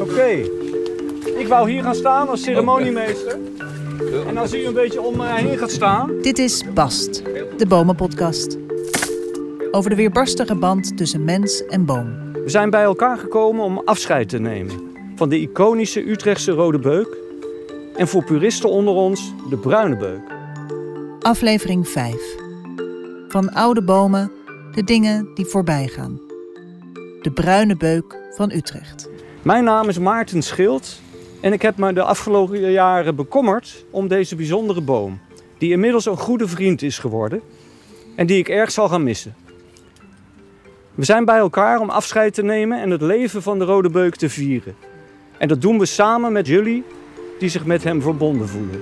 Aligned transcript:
Oké. 0.00 0.26
Ik 1.36 1.48
wou 1.48 1.70
hier 1.70 1.82
gaan 1.82 1.94
staan 1.94 2.28
als 2.28 2.42
ceremoniemeester. 2.42 3.38
En 4.26 4.36
als 4.36 4.54
u 4.54 4.66
een 4.66 4.74
beetje 4.74 5.00
om 5.00 5.16
mij 5.16 5.42
heen 5.42 5.58
gaat 5.58 5.70
staan. 5.70 6.10
Dit 6.22 6.38
is 6.38 6.64
Bast, 6.74 7.22
de 7.56 7.66
Bomenpodcast. 7.68 8.58
Over 9.70 9.90
de 9.90 9.96
weerbarstige 9.96 10.54
band 10.54 10.96
tussen 10.96 11.24
mens 11.24 11.66
en 11.66 11.84
boom. 11.84 12.32
We 12.32 12.48
zijn 12.50 12.70
bij 12.70 12.82
elkaar 12.82 13.18
gekomen 13.18 13.64
om 13.64 13.82
afscheid 13.84 14.28
te 14.28 14.38
nemen 14.38 14.88
van 15.16 15.28
de 15.28 15.40
iconische 15.40 16.10
Utrechtse 16.10 16.52
rode 16.52 16.78
beuk. 16.78 17.16
En 17.96 18.08
voor 18.08 18.24
puristen 18.24 18.70
onder 18.70 18.94
ons 18.94 19.34
de 19.50 19.56
bruine 19.56 19.96
beuk. 19.96 20.20
Aflevering 21.20 21.88
5. 21.88 22.14
Van 23.28 23.52
oude 23.52 23.82
bomen, 23.82 24.32
de 24.74 24.84
dingen 24.84 25.28
die 25.34 25.46
voorbij 25.46 25.86
gaan. 25.86 26.20
De 27.22 27.30
bruine 27.34 27.76
beuk 27.76 28.18
van 28.30 28.50
Utrecht. 28.50 29.10
Mijn 29.42 29.64
naam 29.64 29.88
is 29.88 29.98
Maarten 29.98 30.42
Schild 30.42 31.00
en 31.40 31.52
ik 31.52 31.62
heb 31.62 31.76
me 31.76 31.92
de 31.92 32.02
afgelopen 32.02 32.70
jaren 32.70 33.16
bekommerd 33.16 33.84
om 33.90 34.08
deze 34.08 34.36
bijzondere 34.36 34.80
boom, 34.80 35.20
die 35.58 35.70
inmiddels 35.70 36.06
een 36.06 36.16
goede 36.16 36.48
vriend 36.48 36.82
is 36.82 36.98
geworden 36.98 37.40
en 38.16 38.26
die 38.26 38.38
ik 38.38 38.48
erg 38.48 38.70
zal 38.70 38.88
gaan 38.88 39.02
missen. 39.02 39.34
We 40.94 41.04
zijn 41.04 41.24
bij 41.24 41.38
elkaar 41.38 41.80
om 41.80 41.90
afscheid 41.90 42.34
te 42.34 42.42
nemen 42.42 42.80
en 42.80 42.90
het 42.90 43.02
leven 43.02 43.42
van 43.42 43.58
de 43.58 43.64
rode 43.64 43.90
beuk 43.90 44.16
te 44.16 44.28
vieren. 44.28 44.76
En 45.38 45.48
dat 45.48 45.62
doen 45.62 45.78
we 45.78 45.86
samen 45.86 46.32
met 46.32 46.46
jullie 46.46 46.84
die 47.38 47.48
zich 47.48 47.64
met 47.64 47.84
hem 47.84 48.02
verbonden 48.02 48.48
voelen. 48.48 48.80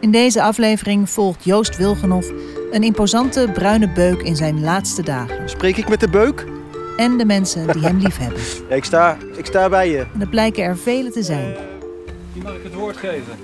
In 0.00 0.10
deze 0.10 0.42
aflevering 0.42 1.10
volgt 1.10 1.44
Joost 1.44 1.76
Wilgenhoff 1.76 2.32
een 2.70 2.82
imposante 2.82 3.50
bruine 3.52 3.92
beuk 3.92 4.22
in 4.22 4.36
zijn 4.36 4.60
laatste 4.60 5.02
dagen. 5.02 5.48
Spreek 5.48 5.76
ik 5.76 5.88
met 5.88 6.00
de 6.00 6.08
beuk? 6.08 6.51
En 6.96 7.16
de 7.18 7.24
mensen 7.24 7.72
die 7.72 7.82
hem 7.82 7.98
liefhebben. 7.98 8.42
Ja, 8.68 8.74
ik 8.74 8.84
sta, 8.84 9.16
ik 9.36 9.46
sta 9.46 9.68
bij 9.68 9.90
je. 9.90 9.98
En 10.14 10.20
er 10.20 10.26
blijken 10.28 10.64
er 10.64 10.76
vele 10.78 11.10
te 11.10 11.22
zijn. 11.22 11.54
Die 12.32 12.42
mag 12.42 12.52
ik 12.54 12.62
het 12.62 12.74
woord 12.74 12.96
geven. 12.96 13.38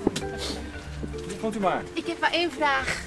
Komt 1.41 1.55
u 1.55 1.59
maar. 1.59 1.81
Ik 1.93 2.05
heb 2.07 2.19
maar 2.19 2.31
één 2.31 2.51
vraag 2.51 2.97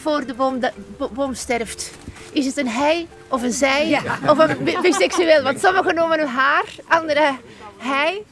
voor 0.00 0.26
de 0.26 0.34
boom, 0.34 0.60
de 0.60 0.70
bo- 0.98 1.08
boom 1.12 1.34
sterft. 1.34 1.90
Is 2.32 2.46
het 2.46 2.56
een 2.56 2.68
hij 2.68 3.06
of 3.28 3.42
een 3.42 3.52
zij 3.52 4.00
of 4.28 4.38
een 4.38 4.64
bi- 4.64 4.78
biseksueel? 4.82 5.42
Want 5.42 5.60
sommigen 5.60 5.94
noemen 5.94 6.18
hem 6.18 6.28
haar, 6.28 6.64
anderen 6.88 7.38
hij. 7.78 8.22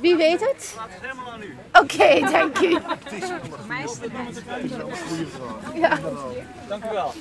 Wie 0.00 0.16
weet 0.16 0.40
het? 0.40 0.74
Helemaal 1.00 1.32
aan 1.32 1.42
u. 1.42 1.56
Oké, 1.72 2.30
dank 2.32 2.58
u. 2.60 2.78
Ja. 5.80 5.98
Dank 6.68 6.84
u 6.84 6.88
wel. 6.92 7.12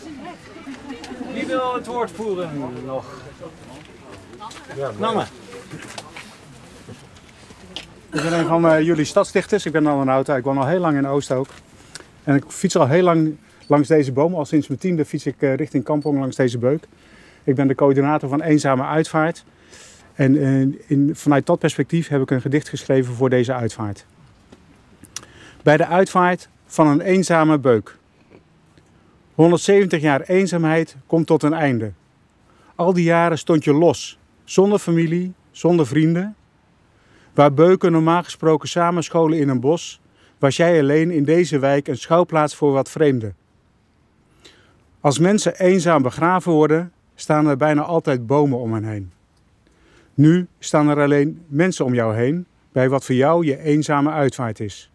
Wie 1.34 1.46
wil 1.46 1.74
het 1.74 1.86
woord 1.86 2.12
voeren 2.12 2.74
nog? 2.86 3.06
Maar. 5.00 5.30
Ik 8.12 8.22
ben 8.22 8.34
een 8.34 8.46
van 8.46 8.68
eh, 8.68 8.82
jullie 8.82 9.06
stadsdichters. 9.06 9.66
Ik 9.66 9.72
ben 9.72 9.88
al 9.88 10.02
een 10.02 10.10
auto. 10.10 10.36
Ik 10.36 10.44
woon 10.44 10.58
al 10.58 10.68
heel 10.68 10.80
lang 10.80 10.98
in 10.98 11.08
Oost 11.08 11.32
ook. 11.32 11.48
En 12.24 12.36
ik 12.36 12.44
fiets 12.48 12.76
al 12.76 12.88
heel 12.88 13.04
lang 13.04 13.38
langs 13.68 13.88
deze 13.88 14.12
boom. 14.12 14.36
Al 14.36 14.46
sinds 14.46 14.68
mijn 14.68 14.80
tiende 14.80 15.06
fiets 15.06 15.26
ik 15.26 15.42
eh, 15.42 15.56
richting 15.56 15.84
Kampong 15.84 16.20
langs 16.20 16.36
deze 16.36 16.58
beuk. 16.58 16.88
Ik 17.44 17.56
ben 17.56 17.68
de 17.68 17.76
coördinator 17.76 18.30
van 18.30 18.42
Eenzame 18.42 18.84
Uitvaart. 18.84 19.46
En 20.14 20.38
eh, 20.88 21.16
vanuit 21.16 21.46
dat 21.46 21.60
perspectief 21.60 22.08
heb 22.08 22.22
ik 22.22 22.32
een 22.32 22.42
gedicht 22.42 22.70
geschreven 22.70 23.14
voor 23.14 23.30
deze 23.30 23.54
uitvaart. 23.54 24.06
Bij 25.64 25.78
de 25.78 25.88
uitvaart 25.88 26.50
van 26.66 26.88
een 26.88 27.02
eenzame 27.02 27.58
beuk. 27.60 27.98
170 29.34 30.02
jaar 30.02 30.22
eenzaamheid 30.22 30.96
komt 31.08 31.28
tot 31.28 31.44
een 31.44 31.54
einde. 31.54 31.92
Al 32.76 32.94
die 32.94 33.04
jaren 33.04 33.38
stond 33.38 33.64
je 33.64 33.74
los, 33.74 34.20
zonder 34.46 34.80
familie, 34.80 35.34
zonder 35.52 35.88
vrienden. 35.88 36.36
Waar 37.34 37.54
beuken 37.54 37.92
normaal 37.92 38.24
gesproken 38.24 38.70
samenscholen 38.70 39.40
in 39.40 39.50
een 39.50 39.60
bos, 39.60 40.02
was 40.40 40.56
jij 40.56 40.80
alleen 40.80 41.12
in 41.12 41.24
deze 41.24 41.60
wijk 41.60 41.88
een 41.88 41.98
schouwplaats 41.98 42.56
voor 42.56 42.72
wat 42.72 42.90
vreemden. 42.90 43.36
Als 45.00 45.20
mensen 45.20 45.60
eenzaam 45.60 46.02
begraven 46.02 46.52
worden, 46.52 46.92
staan 47.16 47.48
er 47.48 47.58
bijna 47.58 47.82
altijd 47.82 48.28
bomen 48.28 48.60
om 48.60 48.74
hen 48.74 48.84
heen. 48.84 49.12
Nu 50.14 50.48
staan 50.60 50.88
er 50.90 51.02
alleen 51.02 51.44
mensen 51.48 51.86
om 51.86 51.94
jou 51.94 52.16
heen, 52.16 52.46
bij 52.72 52.90
wat 52.90 53.06
voor 53.06 53.16
jou 53.16 53.46
je 53.46 53.60
eenzame 53.60 54.10
uitvaart 54.12 54.60
is. 54.60 54.92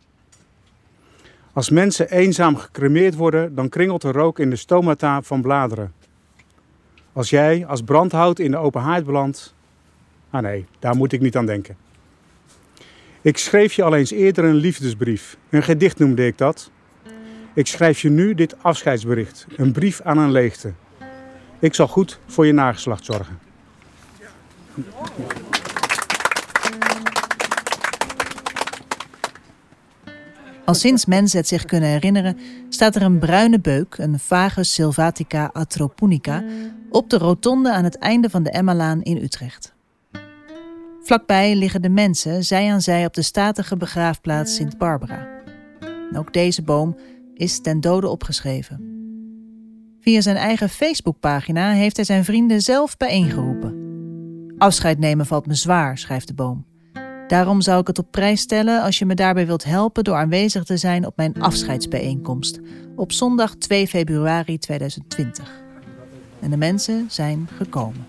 Als 1.52 1.70
mensen 1.70 2.10
eenzaam 2.10 2.56
gecremeerd 2.56 3.14
worden, 3.14 3.54
dan 3.54 3.68
kringelt 3.68 4.02
er 4.02 4.12
rook 4.12 4.38
in 4.38 4.50
de 4.50 4.56
stomata 4.56 5.22
van 5.22 5.42
bladeren. 5.42 5.92
Als 7.20 7.30
jij 7.30 7.66
als 7.66 7.82
brandhout 7.82 8.38
in 8.38 8.50
de 8.50 8.56
open 8.56 8.80
haard 8.80 9.04
belandt, 9.04 9.54
ah 10.30 10.42
nee, 10.42 10.66
daar 10.78 10.96
moet 10.96 11.12
ik 11.12 11.20
niet 11.20 11.36
aan 11.36 11.46
denken. 11.46 11.76
Ik 13.20 13.38
schreef 13.38 13.72
je 13.72 13.82
al 13.82 13.94
eens 13.94 14.10
eerder 14.10 14.44
een 14.44 14.54
liefdesbrief. 14.54 15.36
Een 15.50 15.62
gedicht 15.62 15.98
noemde 15.98 16.26
ik 16.26 16.38
dat. 16.38 16.70
Ik 17.54 17.66
schrijf 17.66 18.00
je 18.00 18.10
nu 18.10 18.34
dit 18.34 18.62
afscheidsbericht. 18.62 19.46
Een 19.56 19.72
brief 19.72 20.00
aan 20.00 20.18
een 20.18 20.30
leegte. 20.30 20.72
Ik 21.58 21.74
zal 21.74 21.88
goed 21.88 22.18
voor 22.26 22.46
je 22.46 22.52
nageslacht 22.52 23.04
zorgen. 23.04 23.38
Al 30.64 30.74
sinds 30.74 31.06
mensen 31.06 31.38
het 31.38 31.48
zich 31.48 31.64
kunnen 31.64 31.88
herinneren, 31.88 32.38
staat 32.68 32.96
er 32.96 33.02
een 33.02 33.18
bruine 33.18 33.60
beuk, 33.60 33.96
een 33.98 34.18
Vagus 34.18 34.74
sylvatica 34.74 35.50
atropunica, 35.52 36.44
op 36.90 37.10
de 37.10 37.18
rotonde 37.18 37.72
aan 37.72 37.84
het 37.84 37.98
einde 37.98 38.30
van 38.30 38.42
de 38.42 38.50
Emmalaan 38.50 39.02
in 39.02 39.16
Utrecht. 39.16 39.74
Vlakbij 41.02 41.56
liggen 41.56 41.82
de 41.82 41.88
mensen 41.88 42.44
zij 42.44 42.72
aan 42.72 42.80
zij 42.80 43.06
op 43.06 43.14
de 43.14 43.22
statige 43.22 43.76
begraafplaats 43.76 44.54
Sint 44.54 44.78
Barbara. 44.78 45.28
Ook 46.16 46.32
deze 46.32 46.62
boom 46.62 46.96
is 47.34 47.60
ten 47.60 47.80
dode 47.80 48.08
opgeschreven. 48.08 48.88
Via 50.00 50.20
zijn 50.20 50.36
eigen 50.36 50.68
Facebookpagina 50.68 51.72
heeft 51.72 51.96
hij 51.96 52.04
zijn 52.04 52.24
vrienden 52.24 52.60
zelf 52.60 52.96
bijeengeroepen. 52.96 53.78
Afscheid 54.58 54.98
nemen 54.98 55.26
valt 55.26 55.46
me 55.46 55.54
zwaar, 55.54 55.98
schrijft 55.98 56.26
de 56.26 56.34
boom. 56.34 56.66
Daarom 57.26 57.60
zou 57.60 57.80
ik 57.80 57.86
het 57.86 57.98
op 57.98 58.10
prijs 58.10 58.40
stellen 58.40 58.82
als 58.82 58.98
je 58.98 59.06
me 59.06 59.14
daarbij 59.14 59.46
wilt 59.46 59.64
helpen 59.64 60.04
door 60.04 60.16
aanwezig 60.16 60.64
te 60.64 60.76
zijn 60.76 61.06
op 61.06 61.16
mijn 61.16 61.40
afscheidsbijeenkomst 61.40 62.60
op 62.96 63.12
zondag 63.12 63.54
2 63.54 63.86
februari 63.86 64.58
2020. 64.58 65.59
En 66.40 66.50
de 66.50 66.56
mensen 66.56 67.06
zijn 67.10 67.48
gekomen. 67.56 68.06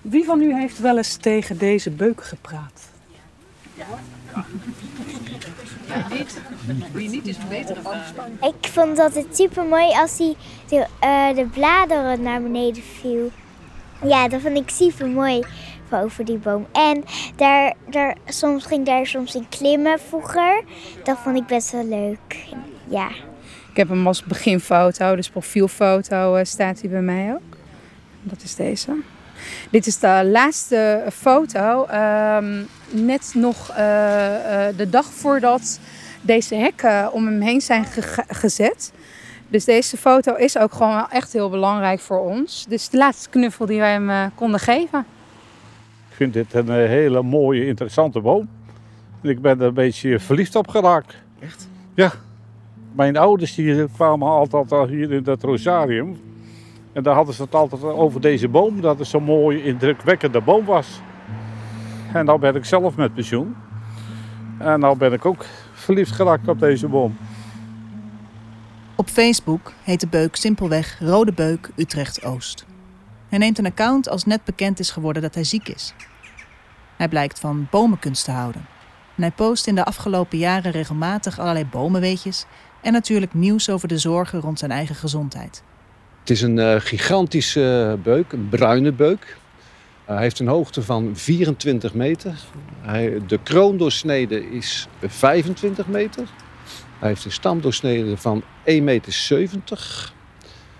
Wie 0.00 0.24
van 0.24 0.40
u 0.40 0.54
heeft 0.54 0.78
wel 0.78 0.96
eens 0.96 1.16
tegen 1.16 1.58
deze 1.58 1.90
beuk 1.90 2.24
gepraat? 2.24 2.92
Ik 8.40 8.68
vond 8.70 8.96
dat 8.96 9.14
het 9.14 9.36
super 9.36 9.64
mooi 9.64 9.92
als 9.92 10.18
hij 10.18 10.36
de, 10.68 10.86
eh, 11.00 11.34
de 11.34 11.44
bladeren 11.44 12.22
naar 12.22 12.42
beneden 12.42 12.82
viel. 12.82 13.30
Ja, 14.02 14.28
dat 14.28 14.40
vond 14.40 14.56
ik 14.56 14.70
super 14.70 15.08
mooi 15.08 15.44
over 15.90 16.24
die 16.24 16.38
boom. 16.38 16.66
En 16.72 17.04
daar, 17.36 17.74
daar, 17.90 18.16
soms 18.24 18.66
ging 18.66 18.86
daar 18.86 19.06
soms 19.06 19.34
in 19.34 19.48
klimmen 19.48 20.00
vroeger. 20.00 20.64
Dat 21.02 21.18
vond 21.18 21.36
ik 21.36 21.46
best 21.46 21.70
wel 21.70 21.84
leuk. 21.84 22.46
Ja. 22.88 23.08
Ik 23.74 23.80
heb 23.80 23.88
hem 23.88 24.06
als 24.06 24.24
beginfoto, 24.24 25.16
dus 25.16 25.28
profielfoto 25.28 26.34
eh, 26.34 26.44
staat 26.44 26.80
hij 26.80 26.90
bij 26.90 27.00
mij 27.00 27.32
ook. 27.32 27.56
Dat 28.22 28.42
is 28.42 28.54
deze. 28.54 28.96
Dit 29.70 29.86
is 29.86 29.98
de 29.98 30.28
laatste 30.32 31.04
foto. 31.12 31.84
ehm, 31.84 32.62
net 32.90 33.32
nog 33.36 33.70
eh, 33.70 34.68
eh, 34.68 34.76
de 34.76 34.90
dag 34.90 35.04
voordat 35.04 35.80
deze 36.20 36.54
hekken 36.54 37.12
om 37.12 37.26
hem 37.26 37.40
heen 37.40 37.60
zijn 37.60 37.84
gezet. 38.28 38.92
Dus 39.48 39.64
deze 39.64 39.96
foto 39.96 40.34
is 40.34 40.58
ook 40.58 40.72
gewoon 40.72 40.94
wel 40.94 41.08
echt 41.08 41.32
heel 41.32 41.50
belangrijk 41.50 42.00
voor 42.00 42.20
ons. 42.20 42.66
Dus 42.68 42.88
de 42.88 42.96
laatste 42.96 43.28
knuffel 43.28 43.66
die 43.66 43.78
wij 43.78 43.92
hem 43.92 44.32
konden 44.34 44.60
geven. 44.60 45.06
Ik 46.08 46.16
vind 46.16 46.32
dit 46.32 46.54
een 46.54 46.70
hele 46.70 47.22
mooie, 47.22 47.66
interessante 47.66 48.20
boom. 48.20 48.48
En 49.22 49.28
ik 49.28 49.40
ben 49.40 49.60
er 49.60 49.66
een 49.66 49.74
beetje 49.74 50.20
verliefd 50.20 50.56
op 50.56 50.68
geraakt. 50.68 51.14
Echt? 51.40 51.68
Ja. 51.94 52.12
Mijn 52.94 53.16
ouders 53.16 53.54
die 53.54 53.88
kwamen 53.88 54.28
altijd 54.28 54.72
al 54.72 54.86
hier 54.86 55.12
in 55.12 55.22
dat 55.22 55.42
rosarium. 55.42 56.20
En 56.92 57.02
daar 57.02 57.14
hadden 57.14 57.34
ze 57.34 57.42
het 57.42 57.54
altijd 57.54 57.82
over 57.82 58.20
deze 58.20 58.48
boom. 58.48 58.80
Dat 58.80 58.98
het 58.98 59.08
zo'n 59.08 59.22
mooie, 59.22 59.62
indrukwekkende 59.62 60.40
boom 60.40 60.64
was. 60.64 61.00
En 62.12 62.24
nou 62.24 62.38
ben 62.38 62.54
ik 62.54 62.64
zelf 62.64 62.96
met 62.96 63.14
pensioen. 63.14 63.56
En 64.58 64.80
nou 64.80 64.96
ben 64.96 65.12
ik 65.12 65.24
ook 65.24 65.44
verliefd 65.72 66.12
geraakt 66.12 66.48
op 66.48 66.58
deze 66.60 66.88
boom. 66.88 67.16
Op 68.96 69.08
Facebook 69.08 69.72
heet 69.82 70.00
de 70.00 70.06
beuk 70.06 70.36
simpelweg 70.36 70.98
Rode 71.00 71.32
Beuk 71.32 71.70
Utrecht 71.76 72.24
Oost. 72.24 72.66
Hij 73.28 73.38
neemt 73.38 73.58
een 73.58 73.66
account 73.66 74.08
als 74.08 74.24
net 74.24 74.44
bekend 74.44 74.78
is 74.78 74.90
geworden 74.90 75.22
dat 75.22 75.34
hij 75.34 75.44
ziek 75.44 75.68
is. 75.68 75.94
Hij 76.96 77.08
blijkt 77.08 77.40
van 77.40 77.66
bomenkunst 77.70 78.24
te 78.24 78.30
houden. 78.30 78.66
En 79.16 79.22
hij 79.22 79.30
post 79.30 79.66
in 79.66 79.74
de 79.74 79.84
afgelopen 79.84 80.38
jaren 80.38 80.72
regelmatig 80.72 81.38
allerlei 81.38 81.66
bomenweetjes 81.66 82.46
en 82.84 82.92
natuurlijk 82.92 83.34
nieuws 83.34 83.70
over 83.70 83.88
de 83.88 83.98
zorgen 83.98 84.40
rond 84.40 84.58
zijn 84.58 84.70
eigen 84.70 84.94
gezondheid. 84.94 85.62
Het 86.20 86.30
is 86.30 86.42
een 86.42 86.58
eh, 86.58 86.80
gigantische 86.80 87.98
beuk, 88.02 88.32
een 88.32 88.48
bruine 88.48 88.92
beuk. 88.92 89.36
Hij 90.04 90.20
heeft 90.20 90.38
een 90.38 90.46
hoogte 90.46 90.82
van 90.82 91.16
24 91.16 91.94
meter. 91.94 92.34
Hij, 92.80 93.20
de 93.26 93.38
kroondoorsnede 93.42 94.50
is 94.50 94.88
25 95.00 95.86
meter. 95.86 96.28
Hij 96.98 97.08
heeft 97.08 97.24
een 97.24 97.32
stamdoorsnede 97.32 98.16
van 98.16 98.42
1,70 98.42 98.82
meter. 98.82 100.12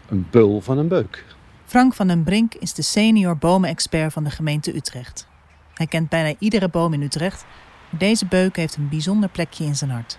Een 0.09 0.27
beul 0.31 0.61
van 0.61 0.79
een 0.79 0.89
beuk. 0.89 1.25
Frank 1.65 1.95
van 1.95 2.07
den 2.07 2.25
Brink 2.25 2.55
is 2.55 2.75
de 2.75 2.83
senior 2.83 3.37
bomenexpert 3.37 4.13
van 4.13 4.25
de 4.25 4.31
gemeente 4.31 4.77
Utrecht. 4.77 5.27
Hij 5.75 5.87
kent 5.87 6.09
bijna 6.09 6.35
iedere 6.39 6.69
boom 6.69 6.93
in 6.93 7.03
Utrecht. 7.03 7.45
Deze 7.91 8.27
beuk 8.27 8.57
heeft 8.57 8.77
een 8.77 8.89
bijzonder 8.89 9.29
plekje 9.29 9.65
in 9.65 9.77
zijn 9.77 9.91
hart. 9.91 10.19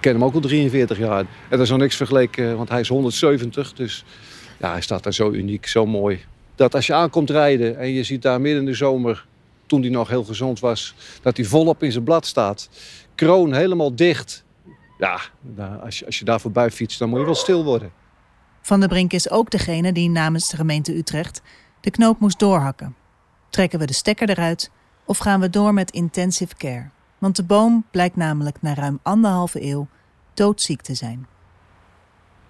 Ken 0.00 0.12
hem 0.12 0.24
ook 0.24 0.34
al 0.34 0.40
43 0.40 0.98
jaar. 0.98 1.18
En 1.20 1.26
dat 1.48 1.60
is 1.60 1.70
nog 1.70 1.78
niks 1.78 1.96
vergeleken, 1.96 2.56
want 2.56 2.68
hij 2.68 2.80
is 2.80 2.88
170. 2.88 3.72
Dus 3.72 4.04
ja, 4.58 4.70
hij 4.70 4.80
staat 4.80 5.02
daar 5.02 5.14
zo 5.14 5.30
uniek, 5.30 5.66
zo 5.66 5.86
mooi. 5.86 6.24
Dat 6.54 6.74
als 6.74 6.86
je 6.86 6.94
aankomt 6.94 7.30
rijden 7.30 7.78
en 7.78 7.92
je 7.92 8.02
ziet 8.02 8.22
daar 8.22 8.40
midden 8.40 8.60
in 8.60 8.66
de 8.66 8.74
zomer, 8.74 9.26
toen 9.66 9.80
hij 9.80 9.90
nog 9.90 10.08
heel 10.08 10.24
gezond 10.24 10.60
was, 10.60 10.94
dat 11.22 11.36
hij 11.36 11.46
volop 11.46 11.82
in 11.82 11.92
zijn 11.92 12.04
blad 12.04 12.26
staat. 12.26 12.68
Kroon 13.14 13.52
helemaal 13.52 13.94
dicht. 13.94 14.44
Ja, 14.98 15.20
nou, 15.40 15.80
als 15.80 15.98
je, 15.98 16.06
als 16.06 16.18
je 16.18 16.24
daar 16.24 16.40
voorbij 16.40 16.70
fietst, 16.70 16.98
dan 16.98 17.08
moet 17.08 17.18
je 17.18 17.24
wel 17.24 17.34
stil 17.34 17.64
worden. 17.64 17.92
Van 18.60 18.80
der 18.80 18.88
Brink 18.88 19.12
is 19.12 19.30
ook 19.30 19.50
degene 19.50 19.92
die 19.92 20.10
namens 20.10 20.48
de 20.48 20.56
gemeente 20.56 20.96
Utrecht 20.96 21.42
de 21.80 21.90
knoop 21.90 22.20
moest 22.20 22.38
doorhakken. 22.38 22.96
Trekken 23.50 23.78
we 23.78 23.86
de 23.86 23.92
stekker 23.92 24.30
eruit 24.30 24.70
of 25.04 25.18
gaan 25.18 25.40
we 25.40 25.50
door 25.50 25.74
met 25.74 25.90
intensive 25.90 26.56
care? 26.56 26.90
Want 27.18 27.36
de 27.36 27.42
boom 27.44 27.84
blijkt 27.90 28.16
namelijk 28.16 28.56
na 28.62 28.74
ruim 28.74 28.98
anderhalve 29.02 29.62
eeuw 29.62 29.88
doodziek 30.34 30.80
te 30.80 30.94
zijn. 30.94 31.26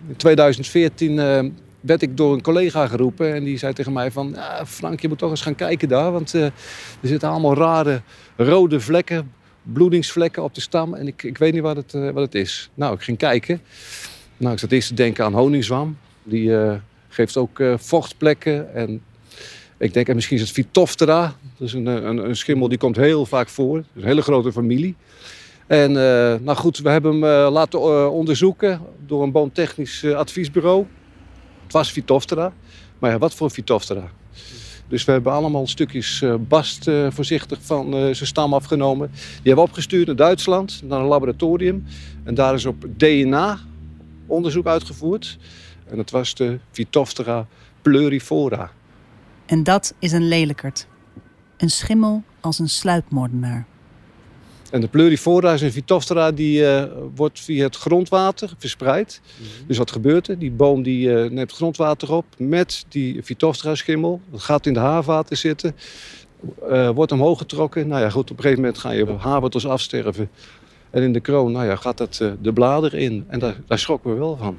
In 0.07 0.17
2014 0.17 1.19
eh, 1.19 1.45
werd 1.81 2.03
ik 2.03 2.17
door 2.17 2.33
een 2.33 2.43
collega 2.43 2.87
geroepen 2.87 3.35
en 3.35 3.45
die 3.45 3.59
zei 3.59 3.73
tegen 3.73 3.93
mij 3.93 4.11
van... 4.11 4.33
"Ja, 4.35 4.67
Frank, 4.67 5.01
je 5.01 5.09
moet 5.09 5.19
toch 5.19 5.31
eens 5.31 5.41
gaan 5.41 5.55
kijken 5.55 5.89
daar, 5.89 6.13
want 6.13 6.35
eh, 6.35 6.45
er 6.45 6.53
zitten 7.03 7.29
allemaal 7.29 7.55
rare 7.55 8.03
rode 8.37 8.81
vlekken, 8.81 9.33
bloedingsvlekken 9.63 10.43
op 10.43 10.55
de 10.55 10.61
stam. 10.61 10.95
En 10.95 11.07
ik, 11.07 11.23
ik 11.23 11.39
weet 11.39 11.53
niet 11.53 11.63
wat 11.63 11.77
het, 11.77 11.95
eh, 11.95 12.11
wat 12.11 12.23
het 12.23 12.35
is. 12.35 12.71
Nou, 12.75 12.95
ik 12.95 13.03
ging 13.03 13.19
kijken. 13.19 13.61
Nou, 14.37 14.53
ik 14.53 14.59
zat 14.59 14.73
eerst 14.73 14.89
te 14.89 14.95
denken 14.95 15.25
aan 15.25 15.35
honingzwam. 15.35 15.99
Die 16.23 16.53
geeft 17.09 17.37
ook 17.37 17.63
vochtplekken. 17.77 18.75
En 18.75 19.03
ik 19.79 19.93
denk, 19.93 20.09
en 20.09 20.15
misschien 20.15 20.37
is 20.37 20.43
het 20.43 20.53
Phytophthora. 20.53 21.35
Is 21.59 21.73
een, 21.73 21.87
eh, 21.87 21.95
een, 21.95 22.29
een 22.29 22.37
schimmel 22.37 22.69
die 22.69 22.79
komt 22.79 22.97
heel 22.97 23.27
vaak 23.27 23.49
voor. 23.49 23.79
Is 23.79 23.85
een 23.95 24.05
hele 24.05 24.23
grote 24.23 24.53
familie. 24.53 24.97
En 25.67 25.93
nou 26.43 26.55
goed, 26.55 26.79
we 26.79 26.91
hebben 26.91 27.13
hem 27.13 27.25
eh, 27.25 27.53
laten 27.53 28.11
onderzoeken 28.13 28.81
door 29.07 29.23
een 29.23 29.33
boomtechnisch 29.33 30.05
adviesbureau. 30.05 30.87
Het 31.63 31.73
was 31.73 31.91
Phytophthora. 31.91 32.53
Maar 32.99 33.11
ja, 33.11 33.19
wat 33.19 33.35
voor 33.35 33.51
Phytophthora? 33.51 34.11
Dus 34.89 35.05
we 35.05 35.13
hebben 35.13 35.33
allemaal 35.33 35.67
stukjes 35.67 36.25
bast 36.49 36.91
voorzichtig 37.09 37.59
van 37.63 37.93
zijn 37.93 38.15
stam 38.15 38.55
afgenomen. 38.55 39.11
Die 39.11 39.21
hebben 39.35 39.55
we 39.55 39.71
opgestuurd 39.71 40.07
naar 40.07 40.17
Duitsland, 40.17 40.83
naar 40.85 41.01
een 41.01 41.07
laboratorium. 41.07 41.85
En 42.25 42.35
daar 42.35 42.55
is 42.55 42.65
op 42.65 42.85
DNA 42.97 43.59
onderzoek 44.27 44.67
uitgevoerd. 44.67 45.39
En 45.87 45.97
dat 45.97 46.11
was 46.11 46.35
de 46.35 46.59
Phytophthora 46.71 47.47
pleurifora. 47.83 48.71
En 49.47 49.63
dat 49.63 49.95
is 49.99 50.13
een 50.13 50.29
lelijkert. 50.29 50.88
Een 51.59 51.71
schimmel 51.71 52.23
als 52.41 52.59
een 52.59 52.69
sluipmoordenaar. 52.69 53.67
En 54.71 54.81
de 54.81 54.89
pleurifora 54.89 55.53
is 55.53 55.61
een 55.61 55.73
Phytophthora 55.73 56.33
die 56.33 56.67
eh, 56.67 56.93
wordt 57.15 57.41
via 57.41 57.65
het 57.65 57.77
grondwater 57.77 58.55
verspreid. 58.59 59.21
Dus 59.67 59.79
wat 59.79 59.91
gebeurt 59.91 60.29
er? 60.29 60.39
Die 60.39 60.51
boom 60.51 60.83
die, 60.83 61.15
eh, 61.15 61.31
neemt 61.31 61.53
grondwater 61.53 62.13
op 62.13 62.25
met 62.39 62.85
die 62.89 63.23
Phytophthora 63.23 63.75
schimmel. 63.75 64.21
Dat 64.31 64.43
gaat 64.43 64.67
in 64.67 64.73
de 64.73 64.79
haarvaten 64.81 65.37
zitten. 65.37 65.75
eh, 66.69 66.91
wordt 66.91 67.13
omhoog 67.13 67.39
getrokken. 67.39 67.89
Nou 67.89 68.01
ja, 68.01 68.11
goed, 68.11 68.31
op 68.31 68.37
een 68.37 68.43
gegeven 68.43 68.63
moment 68.63 68.79
gaan 68.81 68.97
je 68.97 69.17
haarwortels 69.19 69.67
afsterven. 69.67 70.31
En 70.91 71.03
in 71.03 71.13
de 71.13 71.21
kroon, 71.21 71.53
nou 71.53 71.67
ja, 71.67 71.77
gaat 71.77 71.99
dat 71.99 72.23
de 72.43 72.53
bladeren 72.53 73.01
in. 73.01 73.25
En 73.29 73.39
daar, 73.39 73.57
daar 73.67 73.79
schrokken 73.79 74.13
we 74.13 74.19
wel 74.19 74.37
van. 74.37 74.59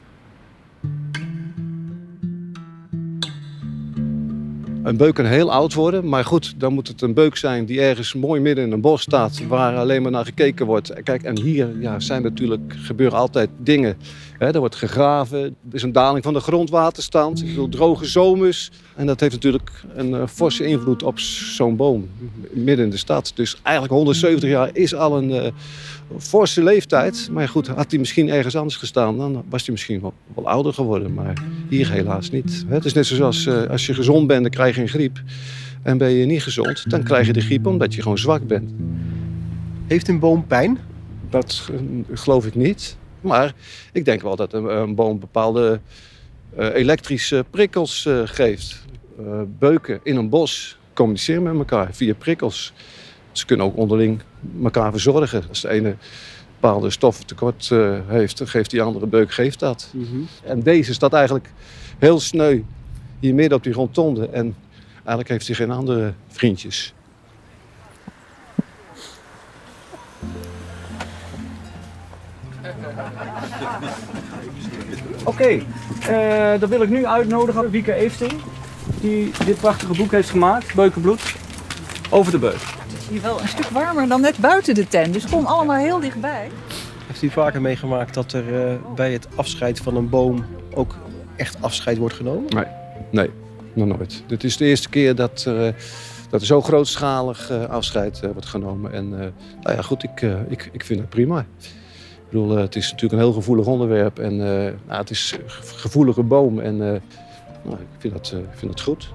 Een 4.83 4.97
beuk 4.97 5.13
kan 5.13 5.25
heel 5.25 5.51
oud 5.51 5.73
worden, 5.73 6.09
maar 6.09 6.25
goed, 6.25 6.53
dan 6.57 6.73
moet 6.73 6.87
het 6.87 7.01
een 7.01 7.13
beuk 7.13 7.35
zijn 7.35 7.65
die 7.65 7.81
ergens 7.81 8.13
mooi 8.13 8.41
midden 8.41 8.65
in 8.65 8.71
een 8.71 8.81
bos 8.81 9.01
staat, 9.01 9.47
waar 9.47 9.77
alleen 9.77 10.01
maar 10.01 10.11
naar 10.11 10.25
gekeken 10.25 10.65
wordt. 10.65 10.93
Kijk, 11.03 11.23
en 11.23 11.39
hier 11.39 11.79
ja, 11.79 11.99
zijn 11.99 12.21
natuurlijk, 12.21 12.73
gebeuren 12.77 13.17
altijd 13.17 13.49
dingen. 13.57 13.97
Hè, 14.39 14.53
er 14.53 14.59
wordt 14.59 14.75
gegraven, 14.75 15.39
er 15.39 15.55
is 15.71 15.83
een 15.83 15.91
daling 15.91 16.23
van 16.23 16.33
de 16.33 16.39
grondwaterstand, 16.39 17.41
ik 17.41 17.47
bedoel, 17.47 17.69
droge 17.69 18.05
zomers. 18.05 18.71
En 18.95 19.05
dat 19.05 19.19
heeft 19.19 19.33
natuurlijk 19.33 19.71
een 19.95 20.13
eh, 20.13 20.27
forse 20.27 20.65
invloed 20.65 21.03
op 21.03 21.19
zo'n 21.19 21.75
boom, 21.75 22.09
midden 22.51 22.85
in 22.85 22.91
de 22.91 22.97
stad. 22.97 23.31
Dus 23.35 23.59
eigenlijk 23.63 23.93
170 23.93 24.49
jaar 24.49 24.69
is 24.73 24.95
al 24.95 25.17
een 25.17 25.31
eh, 25.31 25.51
forse 26.17 26.63
leeftijd. 26.63 27.29
Maar 27.31 27.47
goed, 27.47 27.67
had 27.67 27.89
hij 27.89 27.99
misschien 27.99 28.29
ergens 28.29 28.55
anders 28.55 28.75
gestaan, 28.75 29.17
dan 29.17 29.43
was 29.49 29.61
hij 29.61 29.71
misschien 29.71 30.01
wel, 30.01 30.13
wel 30.35 30.49
ouder 30.49 30.73
geworden. 30.73 31.13
Maar 31.13 31.33
hier 31.69 31.91
helaas 31.91 32.29
niet. 32.29 32.65
Het 32.67 32.85
is 32.85 32.93
net 32.93 33.05
zoals 33.05 33.45
eh, 33.45 33.69
als 33.69 33.85
je 33.85 33.93
gezond 33.93 34.27
bent, 34.27 34.41
dan 34.41 34.51
krijg 34.51 34.75
je 34.75 34.81
een 34.81 34.87
griep. 34.87 35.21
En 35.83 35.97
ben 35.97 36.09
je 36.09 36.25
niet 36.25 36.43
gezond, 36.43 36.89
dan 36.89 37.03
krijg 37.03 37.27
je 37.27 37.33
de 37.33 37.41
griep 37.41 37.65
omdat 37.65 37.93
je 37.93 38.01
gewoon 38.01 38.17
zwak 38.17 38.47
bent. 38.47 38.71
Heeft 39.87 40.07
een 40.07 40.19
boom 40.19 40.47
pijn? 40.47 40.77
Dat 41.29 41.69
geloof 42.13 42.45
ik 42.45 42.55
niet. 42.55 42.97
Maar 43.21 43.53
ik 43.91 44.05
denk 44.05 44.21
wel 44.21 44.35
dat 44.35 44.53
een, 44.53 44.65
een 44.65 44.95
boom 44.95 45.19
bepaalde 45.19 45.79
eh, 46.55 46.73
elektrische 46.73 47.45
prikkels 47.49 48.05
eh, 48.05 48.21
geeft. 48.23 48.85
Eh, 49.19 49.41
beuken 49.59 49.99
in 50.03 50.15
een 50.15 50.29
bos 50.29 50.77
communiceren 50.93 51.43
met 51.43 51.53
elkaar 51.53 51.93
via 51.93 52.13
prikkels. 52.13 52.73
Ze 53.31 53.45
kunnen 53.45 53.65
ook 53.65 53.77
onderling 53.77 54.21
elkaar 54.63 54.91
verzorgen. 54.91 55.43
Als 55.49 55.61
de 55.61 55.69
ene 55.69 55.95
bepaalde 56.59 56.89
stoffen 56.89 57.25
tekort 57.25 57.69
heeft, 58.07 58.37
dan 58.37 58.47
geeft 58.47 58.69
die 58.69 58.81
andere 58.81 59.07
beuk 59.07 59.31
geeft 59.31 59.59
dat. 59.59 59.93
En 60.43 60.61
deze 60.61 60.93
staat 60.93 61.13
eigenlijk 61.13 61.51
heel 61.97 62.19
sneu 62.19 62.63
hier 63.19 63.33
midden 63.33 63.57
op 63.57 63.63
die 63.63 63.73
rondtonde. 63.73 64.27
En 64.27 64.55
eigenlijk 64.95 65.29
heeft 65.29 65.47
hij 65.47 65.55
geen 65.55 65.71
andere 65.71 66.13
vriendjes. 66.27 66.93
Oké, 75.23 75.47
eh, 75.47 76.59
dan 76.59 76.69
wil 76.69 76.81
ik 76.81 76.89
nu 76.89 77.05
uitnodigen 77.05 77.69
Wieke 77.69 77.93
Eefting, 77.93 78.33
die 79.01 79.31
dit 79.45 79.57
prachtige 79.57 79.93
boek 79.93 80.11
heeft 80.11 80.29
gemaakt, 80.29 80.73
Beukenbloed, 80.73 81.35
over 82.09 82.31
de 82.31 82.39
beuk. 82.39 82.53
Het 82.53 82.99
is 82.99 83.07
hier 83.07 83.21
wel 83.21 83.41
een 83.41 83.47
stuk 83.47 83.69
warmer 83.69 84.07
dan 84.07 84.21
net 84.21 84.37
buiten 84.37 84.75
de 84.75 84.87
tent. 84.87 85.13
Dus 85.13 85.25
kom 85.25 85.45
allemaal 85.45 85.75
heel 85.75 85.99
dichtbij. 85.99 86.49
Heeft 87.07 87.21
u 87.21 87.29
vaker 87.29 87.61
meegemaakt 87.61 88.13
dat 88.13 88.33
er 88.33 88.69
eh, 88.69 88.75
bij 88.95 89.11
het 89.11 89.27
afscheid 89.35 89.79
van 89.79 89.95
een 89.95 90.09
boom 90.09 90.45
ook 90.73 90.95
echt 91.35 91.57
afscheid 91.59 91.97
wordt 91.97 92.15
genomen? 92.15 92.55
Nee, 92.55 92.65
nee, 93.11 93.29
nog 93.73 93.87
nooit. 93.87 94.23
Dit 94.27 94.43
is 94.43 94.57
de 94.57 94.65
eerste 94.65 94.89
keer 94.89 95.15
dat 95.15 95.43
er, 95.43 95.65
eh, 95.67 95.73
dat 96.29 96.41
er 96.41 96.47
zo 96.47 96.61
grootschalig 96.61 97.49
eh, 97.49 97.63
afscheid 97.65 98.19
wordt 98.21 98.45
genomen. 98.45 98.91
En 98.91 99.13
eh, 99.13 99.27
nou 99.61 99.75
ja, 99.75 99.81
goed, 99.81 100.03
ik, 100.03 100.21
eh, 100.21 100.35
ik, 100.47 100.69
ik 100.71 100.85
vind 100.85 100.99
het 100.99 101.09
prima. 101.09 101.45
Ik 102.29 102.35
bedoel, 102.35 102.55
eh, 102.55 102.61
het 102.61 102.75
is 102.75 102.91
natuurlijk 102.91 103.13
een 103.13 103.27
heel 103.27 103.37
gevoelig 103.37 103.65
onderwerp. 103.65 104.19
En 104.19 104.31
eh, 104.31 104.73
nou, 104.87 104.99
het 104.99 105.09
is 105.09 105.35
een 105.37 105.49
gevoelige 105.77 106.23
boom. 106.23 106.59
En 106.59 106.73
eh, 106.73 107.01
nou, 107.63 107.75
ik, 107.79 107.87
vind 107.97 108.13
dat, 108.13 108.31
eh, 108.31 108.39
ik 108.39 108.55
vind 108.55 108.71
dat 108.71 108.81
goed. 108.81 109.09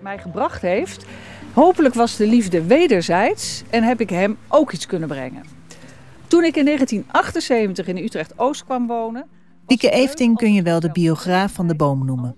Mij 0.00 0.18
gebracht 0.18 0.62
heeft. 0.62 1.06
Hopelijk 1.52 1.94
was 1.94 2.16
de 2.16 2.26
liefde 2.26 2.62
wederzijds 2.64 3.62
en 3.70 3.82
heb 3.82 4.00
ik 4.00 4.10
hem 4.10 4.36
ook 4.48 4.72
iets 4.72 4.86
kunnen 4.86 5.08
brengen. 5.08 5.42
Toen 6.26 6.44
ik 6.44 6.56
in 6.56 6.64
1978 6.64 7.86
in 7.86 7.96
Utrecht-Oost 7.96 8.64
kwam 8.64 8.86
wonen... 8.86 9.26
Wieke 9.66 9.90
Eefting 9.90 10.36
kun 10.36 10.52
je 10.52 10.62
wel 10.62 10.80
de 10.80 10.92
biograaf 10.92 11.52
van 11.52 11.68
de 11.68 11.76
boom 11.76 12.06
noemen. 12.06 12.36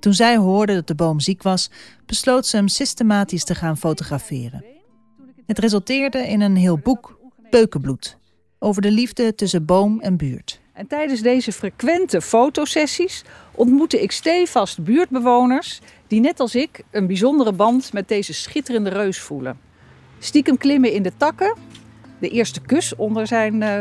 Toen 0.00 0.14
zij 0.14 0.36
hoorde 0.36 0.74
dat 0.74 0.86
de 0.86 0.94
boom 0.94 1.20
ziek 1.20 1.42
was, 1.42 1.70
besloot 2.06 2.46
ze 2.46 2.56
hem 2.56 2.68
systematisch 2.68 3.44
te 3.44 3.54
gaan 3.54 3.76
fotograferen. 3.76 4.64
Het 5.46 5.58
resulteerde 5.58 6.18
in 6.18 6.40
een 6.40 6.56
heel 6.56 6.78
boek, 6.78 7.18
Beukenbloed, 7.50 8.18
over 8.66 8.82
de 8.82 8.90
liefde 8.90 9.34
tussen 9.34 9.64
boom 9.64 10.00
en 10.00 10.16
buurt. 10.16 10.60
En 10.72 10.86
tijdens 10.86 11.20
deze 11.20 11.52
frequente 11.52 12.20
fotosessies 12.20 13.24
ontmoette 13.54 14.02
ik 14.02 14.12
stevast 14.12 14.84
buurtbewoners 14.84 15.80
die 16.06 16.20
net 16.20 16.40
als 16.40 16.54
ik 16.54 16.82
een 16.90 17.06
bijzondere 17.06 17.52
band 17.52 17.92
met 17.92 18.08
deze 18.08 18.32
schitterende 18.34 18.90
reus 18.90 19.20
voelen. 19.20 19.58
Stiekem 20.18 20.58
klimmen 20.58 20.92
in 20.92 21.02
de 21.02 21.12
takken, 21.16 21.56
de 22.18 22.28
eerste 22.28 22.60
kus 22.60 22.96
onder 22.96 23.26
zijn 23.26 23.62
eh, 23.62 23.80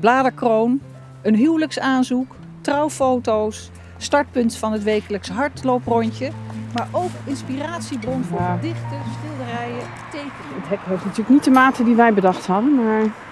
bladerkroon, 0.00 0.80
een 1.22 1.34
huwelijksaanzoek, 1.34 2.36
trouwfoto's, 2.60 3.70
startpunt 3.96 4.56
van 4.56 4.72
het 4.72 4.82
wekelijks 4.82 5.28
hardlooprondje, 5.28 6.30
maar 6.74 6.88
ook 6.92 7.10
inspiratiebron 7.24 8.24
voor 8.24 8.38
Ja. 8.40 8.56
gedichten, 8.56 9.00
schilderijen, 9.18 9.86
tekeningen. 10.10 10.60
Het 10.60 10.68
hek 10.68 10.78
heeft 10.84 11.04
natuurlijk 11.04 11.30
niet 11.30 11.44
de 11.44 11.50
maten 11.50 11.84
die 11.84 11.94
wij 11.94 12.14
bedacht 12.14 12.46
hadden, 12.46 12.74
maar... 12.74 13.26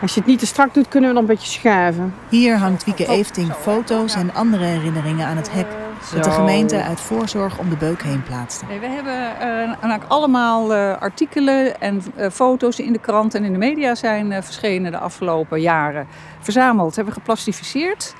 Als 0.00 0.14
je 0.14 0.20
het 0.20 0.28
niet 0.28 0.38
te 0.38 0.46
strak 0.46 0.74
doet, 0.74 0.88
kunnen 0.88 1.08
we 1.08 1.14
nog 1.14 1.24
een 1.24 1.34
beetje 1.34 1.50
schuiven. 1.50 2.14
Hier 2.28 2.58
hangt 2.58 2.84
Wieke 2.84 3.06
Eefting 3.06 3.52
foto's 3.52 4.14
en 4.14 4.34
andere 4.34 4.64
herinneringen 4.64 5.26
aan 5.26 5.36
het 5.36 5.52
hek, 5.52 5.66
dat 6.14 6.24
de 6.24 6.30
gemeente 6.30 6.82
uit 6.82 7.00
voorzorg 7.00 7.58
om 7.58 7.70
de 7.70 7.76
beuk 7.76 8.02
heen 8.02 8.22
plaatste. 8.22 8.64
Nee, 8.66 8.78
we 8.78 8.86
hebben 8.86 9.38
eh, 9.40 9.48
eigenlijk 9.48 10.04
allemaal 10.08 10.74
eh, 10.74 10.96
artikelen 11.00 11.80
en 11.80 12.02
eh, 12.16 12.30
foto's 12.30 12.76
die 12.76 12.86
in 12.86 12.92
de 12.92 12.98
krant 12.98 13.34
en 13.34 13.44
in 13.44 13.52
de 13.52 13.58
media 13.58 13.94
zijn 13.94 14.32
eh, 14.32 14.42
verschenen 14.42 14.90
de 14.90 14.98
afgelopen 14.98 15.60
jaren. 15.60 16.06
Verzameld, 16.40 16.96
hebben 16.96 17.14
we 17.14 17.20
geplastificeerd. 17.20 18.14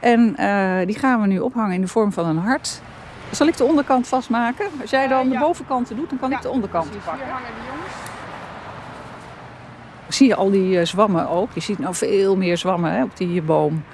En 0.00 0.36
eh, 0.36 0.86
die 0.86 0.98
gaan 0.98 1.20
we 1.20 1.26
nu 1.26 1.38
ophangen 1.38 1.74
in 1.74 1.80
de 1.80 1.88
vorm 1.88 2.12
van 2.12 2.26
een 2.26 2.38
hart. 2.38 2.80
Zal 3.30 3.46
ik 3.46 3.56
de 3.56 3.64
onderkant 3.64 4.08
vastmaken? 4.08 4.66
Als 4.80 4.90
jij 4.90 5.08
dan 5.08 5.28
de 5.28 5.38
bovenkanten 5.38 5.96
doet, 5.96 6.08
dan 6.10 6.18
kan 6.18 6.32
ik 6.32 6.42
de 6.42 6.50
onderkant 6.50 6.88
pakken. 7.04 7.26
Zie 10.12 10.28
je 10.28 10.34
al 10.34 10.50
die 10.50 10.78
eh, 10.78 10.86
zwammen 10.86 11.28
ook? 11.28 11.48
Je 11.52 11.60
ziet 11.60 11.78
nou 11.78 11.94
veel 11.94 12.36
meer 12.36 12.58
zwammen 12.58 12.92
hè, 12.92 13.02
op 13.02 13.16
die 13.16 13.42
boom. 13.42 13.84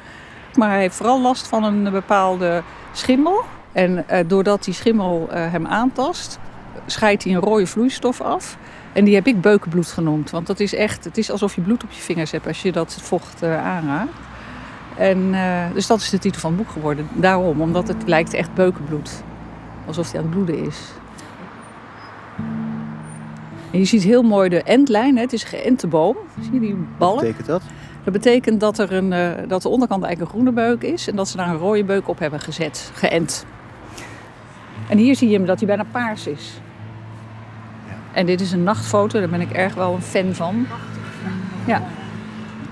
Maar 0.54 0.70
hij 0.70 0.80
heeft 0.80 0.96
vooral 0.96 1.20
last 1.20 1.46
van 1.46 1.64
een 1.64 1.90
bepaalde 1.90 2.62
schimmel. 2.92 3.44
En 3.72 4.08
eh, 4.08 4.24
doordat 4.28 4.64
die 4.64 4.74
schimmel 4.74 5.28
eh, 5.30 5.50
hem 5.50 5.66
aantast, 5.66 6.38
scheidt 6.86 7.24
hij 7.24 7.34
een 7.34 7.40
rode 7.40 7.66
vloeistof 7.66 8.20
af. 8.20 8.56
En 8.92 9.04
die 9.04 9.14
heb 9.14 9.26
ik 9.26 9.40
beukenbloed 9.40 9.86
genoemd. 9.86 10.30
Want 10.30 10.46
dat 10.46 10.60
is 10.60 10.74
echt, 10.74 11.04
het 11.04 11.18
is 11.18 11.30
alsof 11.30 11.54
je 11.54 11.60
bloed 11.60 11.84
op 11.84 11.90
je 11.90 12.00
vingers 12.00 12.30
hebt 12.30 12.46
als 12.46 12.62
je 12.62 12.72
dat 12.72 12.98
vocht 13.02 13.42
aanraakt. 13.42 14.10
En, 14.96 15.34
dus 15.74 15.86
dat 15.86 16.00
is 16.00 16.10
de 16.10 16.18
titel 16.18 16.40
van 16.40 16.50
het 16.50 16.58
boek 16.58 16.70
geworden. 16.70 17.08
Daarom, 17.12 17.60
omdat 17.60 17.88
het 17.88 18.02
lijkt 18.06 18.34
echt 18.34 18.54
beukenbloed. 18.54 19.22
Alsof 19.86 20.10
hij 20.10 20.20
aan 20.20 20.26
het 20.26 20.34
bloeden 20.34 20.66
is. 20.66 20.78
En 23.76 23.82
je 23.82 23.88
ziet 23.88 24.02
heel 24.02 24.22
mooi 24.22 24.48
de 24.48 24.62
endlijn. 24.62 25.16
Hè? 25.16 25.22
Het 25.22 25.32
is 25.32 25.42
een 25.42 25.48
geënte 25.48 25.86
boom. 25.86 26.16
Zie 26.40 26.52
je 26.52 26.60
die 26.60 26.76
ballen? 26.98 27.20
betekent 27.20 27.46
dat? 27.46 27.62
Dat 28.04 28.12
betekent 28.12 28.60
dat, 28.60 28.78
er 28.78 28.92
een, 28.92 29.12
eh, 29.12 29.48
dat 29.48 29.62
de 29.62 29.68
onderkant 29.68 30.04
eigenlijk 30.04 30.32
een 30.34 30.40
groene 30.40 30.60
beuk 30.60 30.82
is. 30.82 31.08
En 31.08 31.16
dat 31.16 31.28
ze 31.28 31.36
daar 31.36 31.48
een 31.48 31.56
rode 31.56 31.84
beuk 31.84 32.08
op 32.08 32.18
hebben 32.18 32.40
gezet. 32.40 32.90
Geënt. 32.94 33.46
En 34.88 34.98
hier 34.98 35.16
zie 35.16 35.28
je 35.28 35.36
hem 35.36 35.46
dat 35.46 35.58
hij 35.58 35.66
bijna 35.66 35.84
paars 35.92 36.26
is. 36.26 36.60
En 38.12 38.26
dit 38.26 38.40
is 38.40 38.52
een 38.52 38.62
nachtfoto. 38.62 39.18
Daar 39.18 39.28
ben 39.28 39.40
ik 39.40 39.50
erg 39.50 39.74
wel 39.74 39.94
een 39.94 40.02
fan 40.02 40.34
van. 40.34 40.66
Ja. 41.66 41.82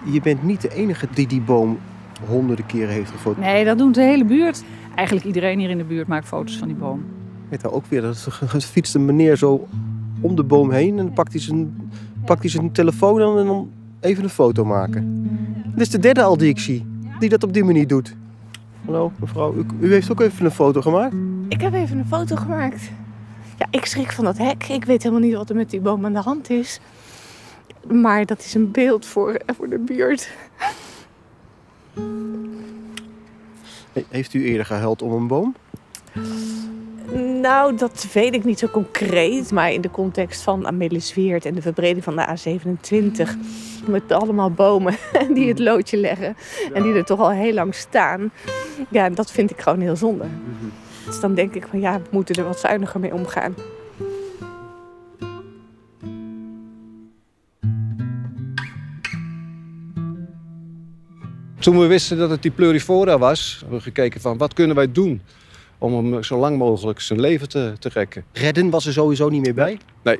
Je 0.04 0.20
bent 0.20 0.42
niet 0.42 0.60
de 0.60 0.74
enige 0.74 1.06
die 1.14 1.26
die 1.26 1.40
boom 1.40 1.78
honderden 2.26 2.66
keren 2.66 2.94
heeft 2.94 3.10
gefotografeerd. 3.10 3.54
Nee, 3.54 3.64
dat 3.64 3.78
doet 3.78 3.94
de 3.94 4.02
hele 4.02 4.24
buurt. 4.24 4.64
Eigenlijk 4.94 5.26
iedereen 5.26 5.58
hier 5.58 5.70
in 5.70 5.78
de 5.78 5.84
buurt 5.84 6.06
maakt 6.06 6.26
foto's 6.26 6.58
van 6.58 6.68
die 6.68 6.76
boom. 6.76 7.04
Weet 7.48 7.62
nou 7.62 7.74
ook 7.74 7.86
weer, 7.88 8.00
dat 8.00 8.40
een 8.92 9.04
meneer 9.04 9.36
zo 9.36 9.68
om 10.24 10.34
de 10.36 10.42
boom 10.44 10.70
heen 10.70 10.90
en 10.98 11.04
dan 11.04 11.12
pakt 11.12 11.32
hij 11.32 11.40
zijn, 11.40 11.90
pakt 12.24 12.40
hij 12.40 12.50
zijn 12.50 12.72
telefoon 12.72 13.22
aan 13.22 13.38
en 13.38 13.46
dan 13.46 13.70
even 14.00 14.24
een 14.24 14.30
foto 14.30 14.64
maken. 14.64 15.28
Dit 15.72 15.80
is 15.80 15.90
de 15.90 15.98
derde 15.98 16.22
al 16.22 16.36
die 16.36 16.48
ik 16.48 16.58
zie, 16.58 16.86
die 17.18 17.28
dat 17.28 17.42
op 17.42 17.52
die 17.52 17.64
manier 17.64 17.86
doet. 17.86 18.14
Hallo 18.84 19.12
mevrouw, 19.20 19.54
u, 19.54 19.64
u 19.80 19.92
heeft 19.92 20.10
ook 20.10 20.20
even 20.20 20.44
een 20.44 20.50
foto 20.50 20.80
gemaakt? 20.80 21.14
Ik 21.48 21.60
heb 21.60 21.74
even 21.74 21.98
een 21.98 22.06
foto 22.06 22.36
gemaakt. 22.36 22.90
Ja, 23.58 23.66
ik 23.70 23.84
schrik 23.84 24.12
van 24.12 24.24
dat 24.24 24.38
hek. 24.38 24.64
Ik 24.68 24.84
weet 24.84 25.02
helemaal 25.02 25.24
niet 25.24 25.34
wat 25.36 25.50
er 25.50 25.56
met 25.56 25.70
die 25.70 25.80
boom 25.80 26.04
aan 26.04 26.12
de 26.12 26.20
hand 26.20 26.50
is. 26.50 26.80
Maar 27.92 28.26
dat 28.26 28.38
is 28.38 28.54
een 28.54 28.70
beeld 28.70 29.06
voor, 29.06 29.40
voor 29.56 29.68
de 29.68 29.78
buurt. 29.78 30.30
He- 33.92 34.04
Heeft 34.08 34.34
u 34.34 34.44
eerder 34.44 34.66
gehuild 34.66 35.02
om 35.02 35.12
een 35.12 35.26
boom? 35.26 35.54
Nou, 37.40 37.76
dat 37.76 38.06
weet 38.12 38.34
ik 38.34 38.44
niet 38.44 38.58
zo 38.58 38.68
concreet. 38.68 39.52
Maar 39.52 39.72
in 39.72 39.80
de 39.80 39.90
context 39.90 40.42
van 40.42 40.66
Amelisweert 40.66 41.44
en 41.44 41.54
de 41.54 41.62
verbreding 41.62 42.04
van 42.04 42.16
de 42.16 42.26
A27. 42.26 43.28
Met 43.86 44.12
allemaal 44.12 44.50
bomen 44.50 44.96
die 45.34 45.48
het 45.48 45.58
loodje 45.58 45.96
leggen. 45.96 46.36
En 46.72 46.82
die 46.82 46.94
er 46.94 47.04
toch 47.04 47.20
al 47.20 47.30
heel 47.30 47.52
lang 47.52 47.74
staan. 47.74 48.32
Ja, 48.88 49.10
dat 49.10 49.30
vind 49.30 49.50
ik 49.50 49.60
gewoon 49.60 49.80
heel 49.80 49.96
zonde. 49.96 50.24
Dus 51.06 51.20
dan 51.20 51.34
denk 51.34 51.54
ik 51.54 51.66
van 51.70 51.80
ja, 51.80 51.98
we 51.98 52.08
moeten 52.10 52.34
er 52.34 52.44
wat 52.44 52.60
zuiniger 52.60 53.00
mee 53.00 53.14
omgaan. 53.14 53.54
Toen 61.58 61.78
we 61.78 61.86
wisten 61.86 62.18
dat 62.18 62.30
het 62.30 62.42
die 62.42 62.50
pleurifora 62.50 63.18
was, 63.18 63.56
hebben 63.60 63.78
we 63.78 63.84
gekeken 63.84 64.20
van 64.20 64.38
wat 64.38 64.54
kunnen 64.54 64.76
wij 64.76 64.92
doen 64.92 65.22
om 65.84 66.12
hem 66.12 66.22
zo 66.22 66.38
lang 66.38 66.58
mogelijk 66.58 67.00
zijn 67.00 67.20
leven 67.20 67.48
te, 67.48 67.72
te 67.78 67.88
rekken. 67.88 68.24
Redden 68.32 68.70
was 68.70 68.86
er 68.86 68.92
sowieso 68.92 69.28
niet 69.28 69.42
meer 69.42 69.54
bij? 69.54 69.78
Nee, 70.02 70.18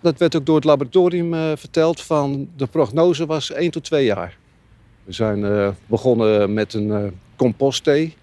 dat 0.00 0.18
werd 0.18 0.36
ook 0.36 0.46
door 0.46 0.56
het 0.56 0.64
laboratorium 0.64 1.34
eh, 1.34 1.52
verteld 1.56 2.00
van 2.00 2.48
de 2.56 2.66
prognose 2.66 3.26
was 3.26 3.52
1 3.52 3.70
tot 3.70 3.84
2 3.84 4.04
jaar. 4.04 4.36
We 5.04 5.12
zijn 5.12 5.44
eh, 5.44 5.68
begonnen 5.86 6.52
met 6.52 6.74
een 6.74 6.90
eh 6.90 7.04
compostthee. 7.36 8.16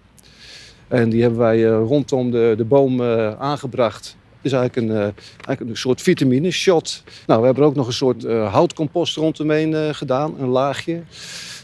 En 0.88 1.08
die 1.10 1.22
hebben 1.22 1.40
wij 1.40 1.66
eh, 1.66 1.82
rondom 1.86 2.30
de, 2.30 2.54
de 2.56 2.64
boom 2.64 3.00
eh, 3.00 3.40
aangebracht. 3.40 4.16
Het 4.36 4.52
is 4.52 4.52
eigenlijk 4.52 4.88
een, 4.88 4.96
eh, 4.96 5.02
eigenlijk 5.34 5.60
een 5.70 5.76
soort 5.76 6.02
vitamine 6.02 6.50
shot. 6.50 7.02
Nou, 7.26 7.40
we 7.40 7.46
hebben 7.46 7.64
er 7.64 7.70
ook 7.70 7.76
nog 7.76 7.86
een 7.86 7.92
soort 7.92 8.24
eh, 8.24 8.52
houtcompost 8.52 9.16
rondomheen 9.16 9.74
eh, 9.74 9.88
gedaan, 9.94 10.34
een 10.38 10.48
laagje. 10.48 11.02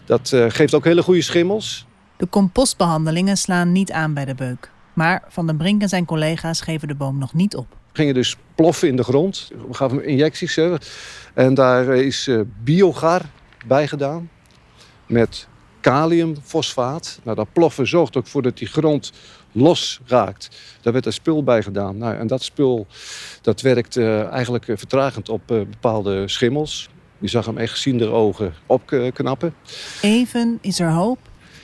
Dat 0.04 0.32
eh, 0.32 0.44
geeft 0.48 0.74
ook 0.74 0.84
hele 0.84 1.02
goede 1.02 1.22
schimmels. 1.22 1.86
De 2.16 2.28
compostbehandelingen 2.28 3.36
slaan 3.36 3.72
niet 3.72 3.92
aan 3.92 4.14
bij 4.14 4.24
de 4.24 4.34
beuk. 4.34 4.70
Maar 4.96 5.22
Van 5.28 5.46
den 5.46 5.56
Brink 5.56 5.82
en 5.82 5.88
zijn 5.88 6.04
collega's 6.04 6.60
geven 6.60 6.88
de 6.88 6.94
boom 6.94 7.18
nog 7.18 7.34
niet 7.34 7.56
op. 7.56 7.66
We 7.68 8.02
gingen 8.02 8.14
dus 8.14 8.36
ploffen 8.54 8.88
in 8.88 8.96
de 8.96 9.04
grond. 9.04 9.50
We 9.68 9.74
gaven 9.74 9.96
hem 9.96 10.06
injecties. 10.06 10.54
Hè. 10.54 10.74
En 11.34 11.54
daar 11.54 11.86
is 11.86 12.28
eh, 12.28 12.40
biogar 12.62 13.22
bij 13.66 13.88
gedaan. 13.88 14.30
Met 15.06 15.48
kaliumfosfaat. 15.80 17.20
Nou, 17.22 17.36
dat 17.36 17.52
ploffen 17.52 17.86
zorgt 17.88 18.16
ook 18.16 18.26
voor 18.26 18.42
dat 18.42 18.58
die 18.58 18.68
grond 18.68 19.12
los 19.52 20.00
raakt. 20.06 20.48
Daar 20.80 20.92
werd 20.92 21.06
er 21.06 21.12
spul 21.12 21.42
bij 21.42 21.62
gedaan. 21.62 21.98
Nou, 21.98 22.16
en 22.16 22.26
dat 22.26 22.42
spul 22.42 22.86
dat 23.42 23.60
werkt 23.60 23.96
eh, 23.96 24.28
eigenlijk 24.28 24.68
eh, 24.68 24.76
vertragend 24.76 25.28
op 25.28 25.50
eh, 25.50 25.56
bepaalde 25.56 26.28
schimmels. 26.28 26.88
Je 27.18 27.28
zag 27.28 27.46
hem 27.46 27.58
echt 27.58 27.78
zien 27.78 28.02
ogen 28.02 28.54
opknappen. 28.66 29.54
Even 30.02 30.58
is 30.60 30.80
er 30.80 30.90
hoop. 30.90 31.18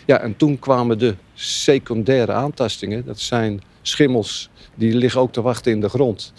Ja, 0.06 0.18
en 0.18 0.36
toen 0.36 0.58
kwamen 0.58 0.98
de 0.98 1.16
secundaire 1.42 2.32
aantastingen. 2.32 3.04
Dat 3.04 3.20
zijn 3.20 3.62
schimmels 3.82 4.50
die 4.74 4.94
liggen 4.94 5.20
ook 5.20 5.32
te 5.32 5.42
wachten 5.42 5.72
in 5.72 5.80
de 5.80 5.88
grond. 5.88 6.32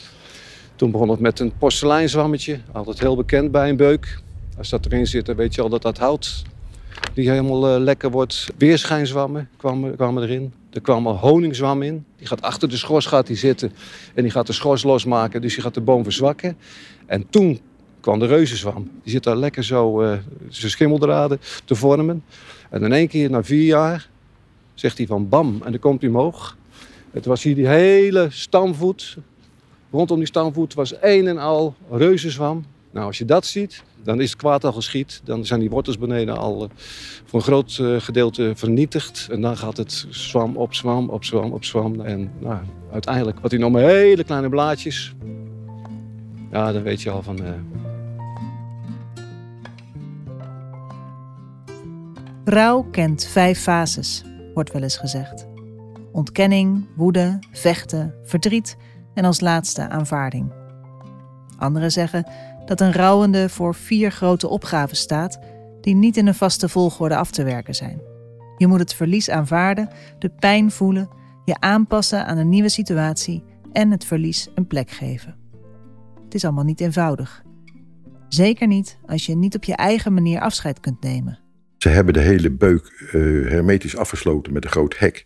Toen 0.75 0.91
begon 0.91 1.09
het 1.09 1.19
met 1.19 1.39
een 1.39 1.57
porseleinzwammetje. 1.57 2.59
Altijd 2.71 2.99
heel 2.99 3.15
bekend 3.15 3.51
bij 3.51 3.69
een 3.69 3.77
beuk. 3.77 4.21
Als 4.57 4.69
dat 4.69 4.85
erin 4.85 5.07
zit, 5.07 5.25
dan 5.25 5.35
weet 5.35 5.55
je 5.55 5.61
al 5.61 5.69
dat 5.69 5.81
dat 5.81 5.97
hout 5.97 6.43
die 7.13 7.29
helemaal 7.29 7.67
eh, 7.67 7.81
lekker 7.81 8.11
wordt. 8.11 8.47
Weerschijnzwammen 8.57 9.49
kwamen, 9.57 9.95
kwamen 9.95 10.23
erin. 10.23 10.53
Er 10.71 10.81
kwam 10.81 11.07
een 11.07 11.15
honingzwam 11.15 11.81
in. 11.81 12.05
Die 12.17 12.27
gaat 12.27 12.41
achter 12.41 12.69
de 12.69 12.77
schors 12.77 13.05
gaat 13.05 13.27
die 13.27 13.35
zitten. 13.35 13.71
En 14.13 14.23
die 14.23 14.31
gaat 14.31 14.47
de 14.47 14.53
schors 14.53 14.83
losmaken. 14.83 15.41
Dus 15.41 15.53
die 15.53 15.63
gaat 15.63 15.73
de 15.73 15.81
boom 15.81 16.03
verzwakken. 16.03 16.57
En 17.05 17.29
toen 17.29 17.59
kwam 17.99 18.19
de 18.19 18.25
reuzenzwam. 18.25 18.89
Die 19.03 19.11
zit 19.11 19.23
daar 19.23 19.37
lekker 19.37 19.63
zo 19.63 20.01
eh, 20.01 20.17
zijn 20.49 20.71
schimmeldraden 20.71 21.39
te 21.65 21.75
vormen. 21.75 22.23
En 22.69 22.83
in 22.83 22.93
één 22.93 23.07
keer 23.07 23.29
na 23.29 23.43
vier 23.43 23.65
jaar 23.65 24.09
zegt 24.73 24.97
hij 24.97 25.07
van 25.07 25.29
bam. 25.29 25.61
En 25.63 25.71
dan 25.71 25.79
komt 25.79 26.01
hij 26.01 26.09
omhoog. 26.09 26.57
Het 27.11 27.25
was 27.25 27.43
hier 27.43 27.55
die 27.55 27.67
hele 27.67 28.27
stamvoet. 28.29 29.17
Rondom 29.91 30.17
die 30.17 30.27
stamvoet 30.27 30.73
was 30.73 30.99
één 30.99 31.27
en 31.27 31.37
al 31.37 31.75
reuzenzwam. 31.91 32.65
Nou, 32.91 33.05
als 33.05 33.17
je 33.17 33.25
dat 33.25 33.45
ziet, 33.45 33.83
dan 34.03 34.21
is 34.21 34.29
het 34.29 34.39
kwaad 34.39 34.63
al 34.63 34.71
geschied. 34.71 35.21
Dan 35.23 35.45
zijn 35.45 35.59
die 35.59 35.69
wortels 35.69 35.97
beneden 35.97 36.37
al 36.37 36.63
eh, 36.63 36.69
voor 37.25 37.39
een 37.39 37.45
groot 37.45 37.77
eh, 37.81 37.95
gedeelte 37.99 38.51
vernietigd. 38.55 39.27
En 39.31 39.41
dan 39.41 39.57
gaat 39.57 39.77
het 39.77 40.05
zwam 40.09 40.55
op 40.57 40.73
zwam 40.73 41.09
op 41.09 41.23
zwam 41.23 41.51
op 41.51 41.63
zwam. 41.63 42.01
En 42.01 42.31
nou, 42.39 42.57
uiteindelijk 42.91 43.37
had 43.41 43.51
hij 43.51 43.59
nog 43.59 43.71
maar 43.71 43.81
hele 43.81 44.23
kleine 44.23 44.49
blaadjes. 44.49 45.13
Ja, 46.51 46.71
dan 46.71 46.83
weet 46.83 47.01
je 47.01 47.09
al 47.09 47.21
van... 47.23 47.43
eh, 47.43 47.51
Rouw 52.45 52.85
kent 52.91 53.25
vijf 53.25 53.59
fases, 53.59 54.23
wordt 54.53 54.71
wel 54.71 54.81
eens 54.81 54.97
gezegd. 54.97 55.47
Ontkenning, 56.11 56.87
woede, 56.95 57.39
vechten, 57.51 58.15
verdriet 58.23 58.77
en 59.13 59.25
als 59.25 59.39
laatste 59.39 59.89
aanvaarding. 59.89 60.51
Anderen 61.57 61.91
zeggen 61.91 62.27
dat 62.65 62.81
een 62.81 62.93
rouwende 62.93 63.49
voor 63.49 63.75
vier 63.75 64.11
grote 64.11 64.47
opgaven 64.47 64.97
staat 64.97 65.39
die 65.81 65.95
niet 65.95 66.17
in 66.17 66.27
een 66.27 66.35
vaste 66.35 66.69
volgorde 66.69 67.15
af 67.15 67.31
te 67.31 67.43
werken 67.43 67.75
zijn. 67.75 68.01
Je 68.57 68.67
moet 68.67 68.79
het 68.79 68.93
verlies 68.93 69.29
aanvaarden, 69.29 69.89
de 70.19 70.29
pijn 70.29 70.71
voelen, 70.71 71.09
je 71.45 71.59
aanpassen 71.59 72.25
aan 72.25 72.37
een 72.37 72.49
nieuwe 72.49 72.69
situatie 72.69 73.43
en 73.71 73.91
het 73.91 74.05
verlies 74.05 74.49
een 74.55 74.67
plek 74.67 74.91
geven. 74.91 75.35
Het 76.23 76.33
is 76.33 76.45
allemaal 76.45 76.63
niet 76.63 76.81
eenvoudig. 76.81 77.43
Zeker 78.27 78.67
niet 78.67 78.99
als 79.05 79.25
je 79.25 79.35
niet 79.35 79.55
op 79.55 79.63
je 79.63 79.75
eigen 79.75 80.13
manier 80.13 80.41
afscheid 80.41 80.79
kunt 80.79 81.01
nemen. 81.01 81.42
Ze 81.83 81.89
hebben 81.89 82.13
de 82.13 82.19
hele 82.19 82.49
beuk 82.51 82.85
eh, 83.11 83.11
hermetisch 83.51 83.97
afgesloten 83.97 84.53
met 84.53 84.63
een 84.63 84.71
groot 84.71 84.97
hek. 84.97 85.25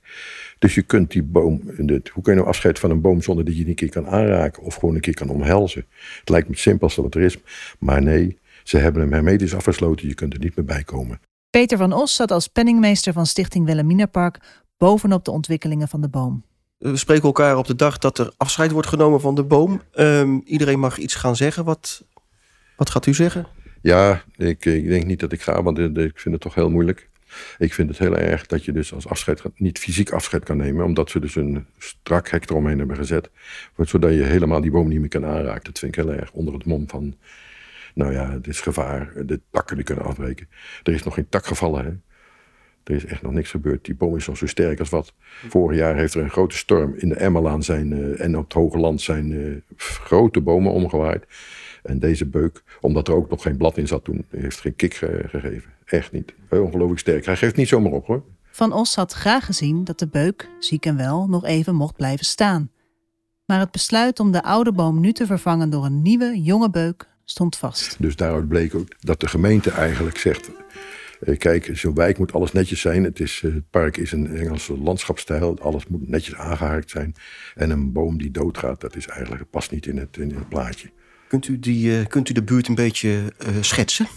Dus 0.59 0.75
je 0.75 0.81
kunt 0.81 1.11
die 1.11 1.23
boom. 1.23 1.61
de- 1.77 2.01
hoe 2.13 2.23
kun 2.23 2.33
je 2.33 2.39
nou 2.39 2.47
afscheid 2.47 2.79
van 2.79 2.91
een 2.91 3.01
boom 3.01 3.21
zonder 3.21 3.45
dat 3.45 3.53
je 3.53 3.59
die 3.59 3.69
een 3.69 3.75
keer 3.75 3.89
kan 3.89 4.07
aanraken 4.07 4.63
of 4.63 4.75
gewoon 4.75 4.95
een 4.95 5.01
keer 5.01 5.13
kan 5.13 5.29
omhelzen? 5.29 5.85
Het 6.19 6.29
lijkt 6.29 6.47
me 6.47 6.53
het 6.53 6.61
simpelste 6.63 7.01
wat 7.01 7.15
er 7.15 7.21
is. 7.21 7.37
Maar 7.79 8.01
nee, 8.01 8.39
ze 8.63 8.77
hebben 8.77 9.01
hem 9.01 9.13
hermetisch 9.13 9.55
afgesloten. 9.55 10.07
Je 10.07 10.13
kunt 10.13 10.33
er 10.33 10.39
niet 10.39 10.55
meer 10.55 10.65
bij 10.65 10.83
komen. 10.83 11.19
Peter 11.49 11.77
van 11.77 11.93
Os 11.93 12.15
zat 12.15 12.31
als 12.31 12.47
penningmeester 12.47 13.13
van 13.13 13.25
Stichting 13.25 13.65
Wilhelminapark 13.65 14.39
bovenop 14.77 15.25
de 15.25 15.31
ontwikkelingen 15.31 15.87
van 15.87 16.01
de 16.01 16.09
boom. 16.09 16.43
We 16.77 16.97
spreken 16.97 17.23
elkaar 17.23 17.57
op 17.57 17.67
de 17.67 17.75
dag 17.75 17.97
dat 17.97 18.17
er 18.17 18.31
afscheid 18.37 18.71
wordt 18.71 18.87
genomen 18.87 19.21
van 19.21 19.35
de 19.35 19.43
boom. 19.43 19.81
Ehm, 19.91 20.37
iedereen 20.45 20.79
mag 20.79 20.97
iets 20.97 21.15
gaan 21.15 21.35
zeggen. 21.35 21.65
Wat, 21.65 22.03
wat 22.77 22.89
gaat 22.89 23.05
u 23.05 23.13
zeggen? 23.13 23.47
Ja, 23.81 24.23
ik, 24.35 24.65
ik 24.65 24.87
denk 24.87 25.05
niet 25.05 25.19
dat 25.19 25.31
ik 25.31 25.41
ga, 25.41 25.63
want 25.63 25.77
ik 25.77 26.19
vind 26.19 26.33
het 26.33 26.41
toch 26.41 26.55
heel 26.55 26.69
moeilijk. 26.69 27.09
Ik 27.57 27.73
vind 27.73 27.89
het 27.89 27.97
heel 27.97 28.17
erg 28.17 28.45
dat 28.45 28.65
je 28.65 28.71
dus 28.71 28.93
als 28.93 29.07
afscheid 29.07 29.41
niet 29.55 29.79
fysiek 29.79 30.11
afscheid 30.11 30.43
kan 30.43 30.57
nemen, 30.57 30.85
omdat 30.85 31.09
ze 31.09 31.19
dus 31.19 31.35
een 31.35 31.65
strak 31.77 32.29
hek 32.29 32.49
eromheen 32.49 32.77
hebben 32.77 32.95
gezet, 32.95 33.29
zodat 33.77 34.13
je 34.13 34.23
helemaal 34.23 34.61
die 34.61 34.71
boom 34.71 34.87
niet 34.87 34.99
meer 34.99 35.09
kan 35.09 35.25
aanraken. 35.25 35.63
Dat 35.63 35.79
vind 35.79 35.97
ik 35.97 36.03
heel 36.03 36.13
erg 36.13 36.31
onder 36.31 36.53
het 36.53 36.65
mom 36.65 36.89
van, 36.89 37.15
nou 37.93 38.13
ja, 38.13 38.31
het 38.31 38.47
is 38.47 38.61
gevaar, 38.61 39.11
de 39.25 39.41
takken 39.51 39.75
die 39.75 39.85
kunnen 39.85 40.05
afbreken. 40.05 40.49
Er 40.83 40.93
is 40.93 41.03
nog 41.03 41.13
geen 41.13 41.29
tak 41.29 41.45
gevallen, 41.45 41.85
hè. 41.85 41.91
Er 42.83 42.95
is 42.95 43.05
echt 43.05 43.21
nog 43.21 43.31
niks 43.31 43.49
gebeurd. 43.49 43.85
Die 43.85 43.95
boom 43.95 44.15
is 44.15 44.27
nog 44.27 44.37
zo 44.37 44.45
sterk 44.45 44.79
als 44.79 44.89
wat. 44.89 45.13
Vorig 45.47 45.77
jaar 45.77 45.95
heeft 45.95 46.13
er 46.13 46.21
een 46.21 46.29
grote 46.29 46.57
storm 46.57 46.93
in 46.97 47.09
de 47.09 47.15
Emmerlaan 47.15 47.63
zijn, 47.63 47.93
eh, 47.93 48.23
en 48.25 48.37
op 48.37 48.43
het 48.43 48.53
Hoge 48.53 48.77
Land 48.77 49.01
zijn 49.01 49.31
eh, 49.33 49.77
grote 49.77 50.41
bomen 50.41 50.71
omgewaaid. 50.71 51.25
En 51.87 51.99
deze 51.99 52.25
beuk, 52.25 52.63
omdat 52.81 53.07
er 53.07 53.13
ook 53.13 53.29
nog 53.29 53.41
geen 53.41 53.57
blad 53.57 53.77
in 53.77 53.87
zat 53.87 54.03
toen, 54.03 54.25
heeft 54.29 54.59
geen 54.59 54.75
kick 54.75 54.93
ge- 54.93 55.25
gegeven. 55.27 55.71
Echt 55.85 56.11
niet. 56.11 56.33
Ongelooflijk 56.49 56.99
sterk. 56.99 57.25
Hij 57.25 57.35
geeft 57.37 57.55
niet 57.55 57.67
zomaar 57.67 57.91
op 57.91 58.05
hoor. 58.05 58.23
Van 58.51 58.73
Os 58.73 58.95
had 58.95 59.13
graag 59.13 59.45
gezien 59.45 59.83
dat 59.83 59.99
de 59.99 60.07
beuk, 60.07 60.49
ziek 60.59 60.85
en 60.85 60.97
wel, 60.97 61.27
nog 61.27 61.45
even 61.45 61.75
mocht 61.75 61.95
blijven 61.95 62.25
staan. 62.25 62.71
Maar 63.45 63.59
het 63.59 63.71
besluit 63.71 64.19
om 64.19 64.31
de 64.31 64.43
oude 64.43 64.71
boom 64.71 64.99
nu 64.99 65.11
te 65.11 65.25
vervangen 65.25 65.69
door 65.69 65.85
een 65.85 66.01
nieuwe, 66.01 66.41
jonge 66.41 66.69
beuk 66.69 67.07
stond 67.25 67.57
vast. 67.57 67.95
Dus 67.99 68.15
daaruit 68.15 68.47
bleek 68.47 68.75
ook 68.75 68.87
dat 68.99 69.19
de 69.19 69.27
gemeente 69.27 69.71
eigenlijk 69.71 70.17
zegt... 70.17 70.49
eh, 71.19 71.37
kijk, 71.37 71.69
zo'n 71.73 71.93
wijk 71.93 72.17
moet 72.17 72.33
alles 72.33 72.51
netjes 72.51 72.81
zijn. 72.81 73.03
Het, 73.03 73.19
is, 73.19 73.41
eh, 73.45 73.53
het 73.53 73.69
park 73.69 73.97
is 73.97 74.11
een 74.11 74.35
Engelse 74.37 74.77
landschapstijl. 74.77 75.59
Alles 75.59 75.87
moet 75.87 76.09
netjes 76.09 76.35
aangehaakt 76.35 76.89
zijn. 76.89 77.15
En 77.55 77.69
een 77.69 77.91
boom 77.91 78.17
die 78.17 78.31
doodgaat, 78.31 78.81
dat 78.81 78.95
is 78.95 79.07
eigenlijk, 79.07 79.49
past 79.49 79.71
niet 79.71 79.85
in 79.85 79.97
het, 79.97 80.17
in 80.17 80.35
het 80.35 80.49
plaatje. 80.49 80.89
Kunt 81.27 81.47
u, 81.47 81.59
die, 81.59 81.99
eh, 81.99 82.07
kunt 82.07 82.29
u 82.29 82.33
de 82.33 82.43
buurt 82.43 82.67
een 82.67 82.75
beetje 82.75 83.33
eh, 83.37 83.47
schetsen? 83.61 84.07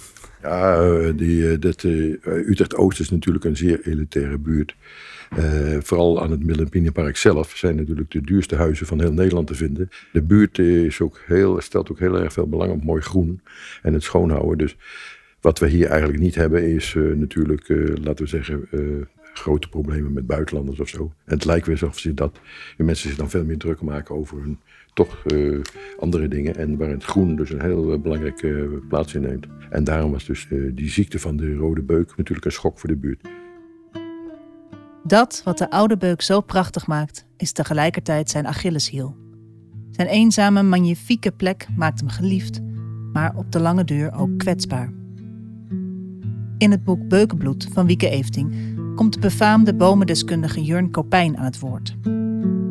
Ja, 0.42 0.82
eh, 0.82 1.10
die, 1.16 1.58
dat, 1.58 1.82
Utrecht-Oost 2.24 3.00
is 3.00 3.10
natuurlijk 3.10 3.44
een 3.44 3.56
zeer 3.56 3.80
elitaire 3.86 4.38
buurt. 4.38 4.74
Eh, 5.30 5.76
vooral 5.80 6.22
aan 6.22 6.30
het 6.30 6.44
Middelpinienpark 6.44 7.16
zelf 7.16 7.56
zijn 7.56 7.76
natuurlijk 7.76 8.10
de 8.10 8.20
duurste 8.20 8.56
huizen 8.56 8.86
van 8.86 9.00
heel 9.00 9.12
Nederland 9.12 9.46
te 9.46 9.54
vinden. 9.54 9.90
De 10.12 10.22
buurt 10.22 10.58
is 10.58 11.00
ook 11.00 11.20
heel, 11.26 11.60
stelt 11.60 11.90
ook 11.90 11.98
heel 11.98 12.20
erg 12.20 12.32
veel 12.32 12.48
belang 12.48 12.72
op 12.72 12.84
mooi 12.84 13.02
groen 13.02 13.40
en 13.82 13.92
het 13.92 14.02
schoonhouden. 14.02 14.58
Dus 14.58 14.76
wat 15.40 15.58
we 15.58 15.68
hier 15.68 15.86
eigenlijk 15.86 16.20
niet 16.20 16.34
hebben 16.34 16.74
is 16.74 16.94
natuurlijk, 16.94 17.68
laten 18.02 18.24
we 18.24 18.26
zeggen, 18.26 18.68
grote 19.32 19.68
problemen 19.68 20.12
met 20.12 20.26
buitenlanders 20.26 20.80
of 20.80 20.88
zo. 20.88 21.12
En 21.24 21.34
het 21.34 21.44
lijkt 21.44 21.66
weer 21.66 21.80
alsof 21.80 21.98
ze 21.98 22.14
dat, 22.14 22.40
de 22.76 22.82
mensen 22.82 23.08
zich 23.08 23.18
dan 23.18 23.30
veel 23.30 23.44
meer 23.44 23.58
druk 23.58 23.80
maken 23.80 24.14
over 24.14 24.40
hun 24.40 24.58
toch 24.92 25.24
eh, 25.26 25.58
andere 25.98 26.28
dingen. 26.28 26.56
En 26.56 26.76
waar 26.76 26.88
het 26.88 27.04
groen 27.04 27.36
dus 27.36 27.50
een 27.50 27.60
heel 27.60 27.92
eh, 27.92 28.00
belangrijke 28.00 28.48
eh, 28.48 28.88
plaats 28.88 29.14
inneemt. 29.14 29.46
En 29.70 29.84
daarom 29.84 30.12
was 30.12 30.24
dus 30.24 30.48
die 30.72 30.90
ziekte 30.90 31.18
van 31.18 31.36
de 31.36 31.54
rode 31.54 31.82
beuk 31.82 32.16
natuurlijk 32.16 32.46
een 32.46 32.52
schok 32.52 32.78
voor 32.78 32.88
de 32.88 32.96
buurt. 32.96 33.28
Dat 35.04 35.40
wat 35.44 35.58
de 35.58 35.70
oude 35.70 35.96
beuk 35.96 36.22
zo 36.22 36.40
prachtig 36.40 36.86
maakt, 36.86 37.26
is 37.36 37.52
tegelijkertijd 37.52 38.30
zijn 38.30 38.46
Achilleshiel. 38.46 39.16
Zijn 39.90 40.08
eenzame, 40.08 40.62
magnifieke 40.62 41.32
plek 41.32 41.66
maakt 41.76 42.00
hem 42.00 42.08
geliefd, 42.08 42.60
maar 43.12 43.36
op 43.36 43.52
de 43.52 43.60
lange 43.60 43.84
duur 43.84 44.12
ook 44.14 44.38
kwetsbaar. 44.38 44.92
In 46.58 46.70
het 46.70 46.84
boek 46.84 47.08
Beukenbloed 47.08 47.68
van 47.72 47.86
Wieke 47.86 48.08
Efting 48.08 48.54
komt 48.94 49.12
de 49.12 49.20
befaamde 49.20 49.74
bomendeskundige 49.74 50.62
Jurn 50.62 50.90
Kopijn 50.90 51.36
aan 51.36 51.44
het 51.44 51.58
woord. 51.58 51.96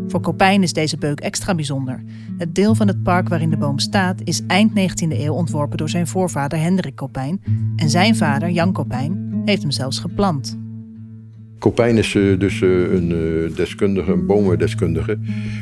Voor 0.10 0.22
Kopijn 0.22 0.64
is 0.64 0.74
deze 0.74 0.98
beuk 0.98 1.20
extra 1.20 1.56
bijzonder. 1.56 2.04
Het 2.38 2.56
deel 2.56 2.76
van 2.76 2.88
het 2.88 3.04
park 3.04 3.30
waarin 3.30 3.50
de 3.50 3.58
boom 3.58 3.80
staat 3.80 4.22
is 4.24 4.42
eind 4.48 4.72
19e 4.72 5.20
eeuw 5.20 5.34
ontworpen 5.34 5.78
door 5.78 5.90
zijn 5.90 6.08
voorvader 6.08 6.60
Hendrik 6.60 6.96
Kopijn 6.96 7.42
en 7.76 7.90
zijn 7.90 8.16
vader 8.16 8.50
Jan 8.50 8.72
Kopijn 8.72 9.42
heeft 9.46 9.62
hem 9.62 9.72
zelfs 9.72 10.00
geplant. 10.00 10.58
Kopijn 11.60 11.98
is 11.98 12.16
eh, 12.16 12.40
dus 12.40 12.62
eh, 12.62 12.70
een 12.70 13.12
eh, 13.12 13.56
deskundige, 13.56 14.12
een 14.12 14.26
bomendeskundige, 14.26 15.20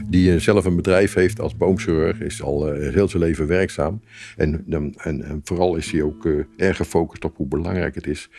die 0.09 0.39
zelf 0.39 0.65
een 0.65 0.75
bedrijf 0.75 1.13
heeft 1.13 1.39
als 1.39 1.57
boomchirurg, 1.57 2.21
is 2.21 2.41
al 2.41 2.73
heel 2.73 3.07
zijn 3.07 3.23
leven 3.23 3.47
werkzaam. 3.47 4.01
En, 4.35 4.63
en, 4.97 5.41
vooral 5.43 5.75
is 5.75 5.91
hij 5.91 6.01
ook 6.01 6.27
erg 6.57 6.77
gefocust 6.77 7.25
op 7.25 7.35
hoe 7.35 7.47
belangrijk 7.47 7.95
het 7.95 8.07
is 8.07 8.29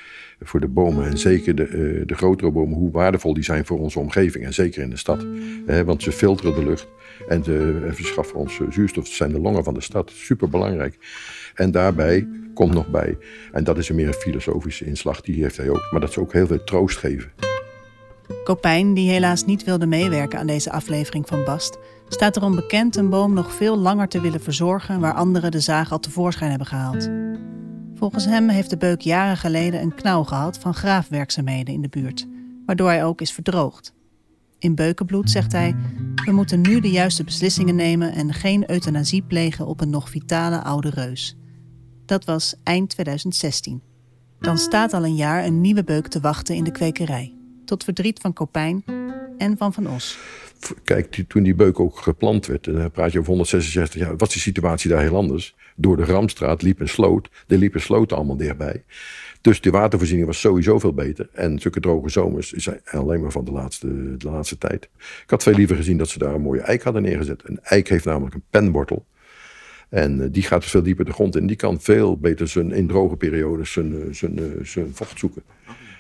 voor 0.40 0.60
de 0.60 0.68
bomen. 0.68 1.06
En 1.06 1.18
zeker 1.18 1.54
de, 1.54 1.64
eh, 1.64 2.06
de 2.06 2.14
grotere 2.14 2.50
bomen, 2.50 2.78
hoe 2.78 2.90
waardevol 2.90 3.34
die 3.34 3.44
zijn 3.44 3.66
voor 3.66 3.78
onze 3.78 3.98
omgeving. 3.98 4.44
En 4.44 4.54
zeker 4.54 4.82
in 4.82 4.90
de 4.90 4.96
stad. 4.96 5.26
Eh, 5.66 5.80
want 5.80 6.02
ze 6.02 6.12
filteren 6.12 6.54
de 6.54 6.64
lucht 6.64 6.88
en, 7.28 7.44
ze- 7.44 7.82
en 7.86 7.94
verschaffen 7.94 8.36
ons 8.38 8.60
eh, 8.60 8.66
zuurstof. 8.70 9.04
Het 9.04 9.12
zijn 9.12 9.32
de 9.32 9.40
longen 9.40 9.64
van 9.64 9.74
de 9.74 9.80
stad. 9.80 10.10
Super 10.14 10.48
belangrijk. 10.48 10.98
En 11.54 11.70
daarbij 11.70 12.28
komt 12.54 12.74
nog 12.74 12.88
bij, 12.90 13.18
en 13.52 13.64
dat 13.64 13.78
is 13.78 13.88
een 13.88 13.96
meer 13.96 14.12
filosofische 14.12 14.84
inslag, 14.84 15.20
die 15.20 15.42
heeft 15.42 15.56
hij 15.56 15.70
ook, 15.70 15.88
maar 15.90 16.00
dat 16.00 16.12
ze 16.12 16.20
ook 16.20 16.32
heel 16.32 16.46
veel 16.46 16.64
troost 16.64 16.96
geven. 16.98 17.30
Kopijn, 18.44 18.94
die 18.94 19.10
helaas 19.10 19.44
niet 19.44 19.64
wilde 19.64 19.86
meewerken 19.86 20.38
aan 20.38 20.46
deze 20.46 20.70
aflevering 20.72 21.26
van 21.28 21.44
Bast, 21.44 21.78
staat 22.08 22.36
erom 22.36 22.54
bekend 22.54 22.96
een 22.96 23.08
boom 23.10 23.32
nog 23.34 23.52
veel 23.52 23.78
langer 23.78 24.08
te 24.08 24.20
willen 24.20 24.40
verzorgen 24.40 25.00
waar 25.00 25.14
anderen 25.14 25.50
de 25.50 25.60
zaag 25.60 25.92
al 25.92 26.00
tevoorschijn 26.00 26.50
hebben 26.50 26.68
gehaald. 26.68 27.08
Volgens 27.98 28.24
hem 28.24 28.48
heeft 28.48 28.70
de 28.70 28.76
beuk 28.76 29.00
jaren 29.00 29.36
geleden 29.36 29.80
een 29.80 29.94
knauw 29.94 30.24
gehad 30.24 30.58
van 30.58 30.74
graafwerkzaamheden 30.74 31.74
in 31.74 31.82
de 31.82 31.88
buurt, 31.88 32.26
waardoor 32.66 32.88
hij 32.88 33.04
ook 33.04 33.20
is 33.20 33.32
verdroogd. 33.32 33.94
In 34.58 34.74
Beukenbloed 34.74 35.30
zegt 35.30 35.52
hij: 35.52 35.76
We 36.24 36.32
moeten 36.32 36.60
nu 36.60 36.80
de 36.80 36.90
juiste 36.90 37.24
beslissingen 37.24 37.74
nemen 37.74 38.12
en 38.12 38.32
geen 38.34 38.70
euthanasie 38.70 39.22
plegen 39.22 39.66
op 39.66 39.80
een 39.80 39.90
nog 39.90 40.10
vitale 40.10 40.62
oude 40.62 40.90
reus. 40.90 41.36
Dat 42.06 42.24
was 42.24 42.54
eind 42.62 42.90
2016. 42.90 43.82
Dan 44.40 44.58
staat 44.58 44.92
al 44.92 45.04
een 45.04 45.16
jaar 45.16 45.44
een 45.44 45.60
nieuwe 45.60 45.84
beuk 45.84 46.06
te 46.06 46.20
wachten 46.20 46.54
in 46.54 46.64
de 46.64 46.72
kwekerij. 46.72 47.34
Tot 47.64 47.84
verdriet 47.84 48.20
van 48.20 48.32
Kopijn 48.32 48.84
en 49.38 49.56
van 49.56 49.72
Van 49.72 49.88
Os. 49.88 50.18
Kijk, 50.84 51.24
toen 51.28 51.42
die 51.42 51.54
beuk 51.54 51.80
ook 51.80 51.98
geplant 51.98 52.46
werd, 52.46 52.64
dan 52.64 52.90
praat 52.90 53.12
je 53.12 53.18
over 53.18 53.30
166 53.30 54.00
jaar, 54.00 54.16
was 54.16 54.32
die 54.32 54.42
situatie 54.42 54.90
daar 54.90 55.00
heel 55.00 55.16
anders. 55.16 55.54
Door 55.80 55.96
de 55.96 56.04
Ramstraat 56.04 56.62
liep 56.62 56.80
een 56.80 56.88
sloot, 56.88 57.28
er 57.46 57.58
liepen 57.58 57.80
sloten 57.80 58.16
allemaal 58.16 58.36
dichtbij. 58.36 58.84
Dus 59.40 59.60
de 59.60 59.70
watervoorziening 59.70 60.26
was 60.26 60.40
sowieso 60.40 60.78
veel 60.78 60.92
beter. 60.92 61.28
En 61.32 61.58
zulke 61.58 61.80
droge 61.80 62.08
zomers 62.08 62.52
is 62.52 62.68
alleen 62.84 63.20
maar 63.20 63.30
van 63.30 63.44
de 63.44 63.50
laatste, 63.50 64.16
de 64.16 64.30
laatste 64.30 64.58
tijd. 64.58 64.88
Ik 65.22 65.30
had 65.30 65.42
veel 65.42 65.54
liever 65.54 65.76
gezien 65.76 65.98
dat 65.98 66.08
ze 66.08 66.18
daar 66.18 66.34
een 66.34 66.40
mooie 66.40 66.60
eik 66.60 66.82
hadden 66.82 67.02
neergezet. 67.02 67.42
Een 67.44 67.60
eik 67.62 67.88
heeft 67.88 68.04
namelijk 68.04 68.34
een 68.34 68.42
penwortel. 68.50 69.06
En 69.88 70.22
eh, 70.22 70.28
die 70.30 70.42
gaat 70.42 70.64
veel 70.64 70.82
dieper 70.82 71.04
de 71.04 71.12
grond 71.12 71.36
in. 71.36 71.46
Die 71.46 71.56
kan 71.56 71.80
veel 71.80 72.16
beter 72.16 72.48
zijn, 72.48 72.72
in 72.72 72.86
droge 72.86 73.16
periodes 73.16 73.72
zijn, 73.72 73.94
eh, 73.94 74.14
zijn, 74.14 74.38
eh, 74.38 74.44
zijn 74.62 74.94
vocht 74.94 75.18
zoeken. 75.18 75.42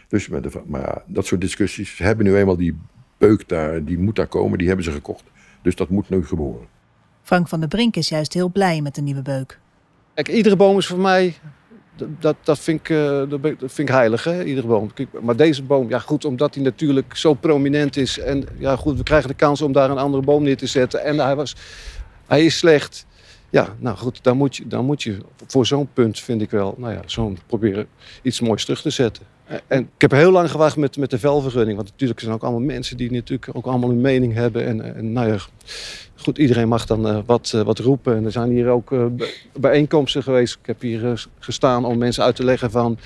Dus 0.08 0.28
met 0.28 0.42
de, 0.42 0.60
maar 0.66 0.80
ja, 0.80 1.02
dat 1.06 1.26
soort 1.26 1.40
discussies. 1.40 1.96
Ze 1.96 2.02
hebben 2.02 2.26
nu 2.26 2.36
eenmaal 2.36 2.56
die 2.56 2.78
beuk 3.18 3.48
daar, 3.48 3.84
die 3.84 3.98
moet 3.98 4.16
daar 4.16 4.26
komen, 4.26 4.58
die 4.58 4.66
hebben 4.66 4.84
ze 4.84 4.92
gekocht. 4.92 5.24
Dus 5.62 5.74
dat 5.74 5.88
moet 5.88 6.08
nu 6.08 6.24
geboren. 6.24 6.66
Frank 7.22 7.48
van 7.48 7.60
der 7.60 7.68
Brink 7.68 7.96
is 7.96 8.08
juist 8.08 8.34
heel 8.34 8.50
blij 8.50 8.80
met 8.80 8.94
de 8.94 9.02
nieuwe 9.02 9.22
beuk. 9.22 9.58
Kijk, 10.22 10.28
iedere 10.36 10.56
boom 10.56 10.78
is 10.78 10.86
voor 10.86 10.98
mij, 10.98 11.34
dat, 12.18 12.36
dat, 12.42 12.58
vind, 12.58 12.80
ik, 12.80 12.88
eh, 12.90 13.20
ik- 13.22 13.60
dat 13.60 13.72
vind 13.72 13.88
ik 13.88 13.94
heilig, 13.94 14.24
hè? 14.24 14.44
iedere 14.44 14.66
boom. 14.66 14.90
Maar 15.20 15.36
deze 15.36 15.62
boom, 15.62 15.88
ja 15.88 15.98
goed, 15.98 16.24
omdat 16.24 16.54
hij 16.54 16.64
natuurlijk 16.64 17.16
zo 17.16 17.34
prominent 17.34 17.96
is. 17.96 18.18
En 18.18 18.44
ja 18.58 18.76
goed, 18.76 18.96
we 18.96 19.02
krijgen 19.02 19.28
de 19.28 19.34
kans 19.34 19.62
om 19.62 19.72
daar 19.72 19.90
een 19.90 19.98
andere 19.98 20.22
boom 20.22 20.42
neer 20.42 20.56
te 20.56 20.66
zetten. 20.66 21.04
En 21.04 21.18
hij, 21.18 21.36
was, 21.36 21.56
hij 22.26 22.44
is 22.44 22.58
slecht. 22.58 23.06
Ja, 23.50 23.76
nou 23.78 23.96
goed, 23.96 24.22
dan 24.22 24.36
moet 24.36 24.56
je, 24.56 24.66
dan 24.66 24.84
moet 24.84 25.02
je 25.02 25.18
voor 25.46 25.66
zo'n 25.66 25.88
punt, 25.92 26.20
vind 26.20 26.42
ik 26.42 26.50
wel, 26.50 26.74
nou 26.78 26.92
ja, 26.92 27.02
zo'n 27.06 27.38
proberen 27.46 27.86
iets 28.22 28.40
moois 28.40 28.64
terug 28.64 28.80
te 28.82 28.90
zetten. 28.90 29.22
En 29.66 29.80
ik 29.80 30.00
heb 30.00 30.10
heel 30.10 30.30
lang 30.30 30.50
gewacht 30.50 30.76
met, 30.76 30.96
met 30.96 31.10
de 31.10 31.18
velvergunning. 31.18 31.76
Want 31.76 31.90
natuurlijk 31.90 32.20
zijn 32.20 32.32
ook 32.32 32.42
allemaal 32.42 32.60
mensen 32.60 32.96
die 32.96 33.12
natuurlijk 33.12 33.48
ook 33.52 33.66
allemaal 33.66 33.90
een 33.90 34.00
mening 34.00 34.34
hebben. 34.34 34.66
En, 34.66 34.94
en 34.96 35.12
nou 35.12 35.28
ja, 35.28 35.36
goed, 36.16 36.38
iedereen 36.38 36.68
mag 36.68 36.86
dan 36.86 37.08
eh, 37.08 37.18
wat, 37.26 37.52
eh, 37.54 37.60
wat 37.62 37.78
roepen. 37.78 38.16
En 38.16 38.24
er 38.24 38.32
zijn 38.32 38.50
hier 38.50 38.68
ook 38.68 38.92
eh, 38.92 39.06
bij- 39.06 39.34
bijeenkomsten 39.58 40.22
geweest. 40.22 40.58
Ik 40.60 40.66
heb 40.66 40.80
hier 40.80 41.10
eh, 41.10 41.12
gestaan 41.38 41.84
om 41.84 41.98
mensen 41.98 42.24
uit 42.24 42.36
te 42.36 42.44
leggen 42.44 42.70
van... 42.70 42.98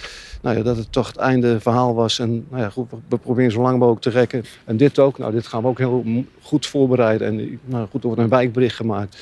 Nou 0.42 0.56
ja, 0.56 0.62
dat 0.62 0.76
het 0.76 0.92
toch 0.92 1.06
het 1.06 1.16
einde 1.16 1.60
verhaal 1.60 1.94
was. 1.94 2.18
En 2.18 2.46
nou 2.50 2.62
ja, 2.62 2.70
goed, 2.70 2.90
we, 3.08 3.18
proberen 3.18 3.52
zo 3.52 3.60
lang 3.62 3.78
mogelijk 3.78 4.02
te 4.02 4.10
rekken. 4.10 4.44
En 4.64 4.76
dit 4.76 4.98
ook. 4.98 5.18
Nou, 5.18 5.32
dit 5.32 5.46
gaan 5.46 5.62
we 5.62 5.68
ook 5.68 5.78
heel 5.78 6.04
goed 6.42 6.66
voorbereiden. 6.66 7.26
En 7.26 7.38
eh, 7.40 7.46
nou 7.64 7.88
goed, 7.90 8.00
er 8.02 8.06
wordt 8.06 8.22
een 8.22 8.28
wijkbericht 8.28 8.76
gemaakt. 8.76 9.16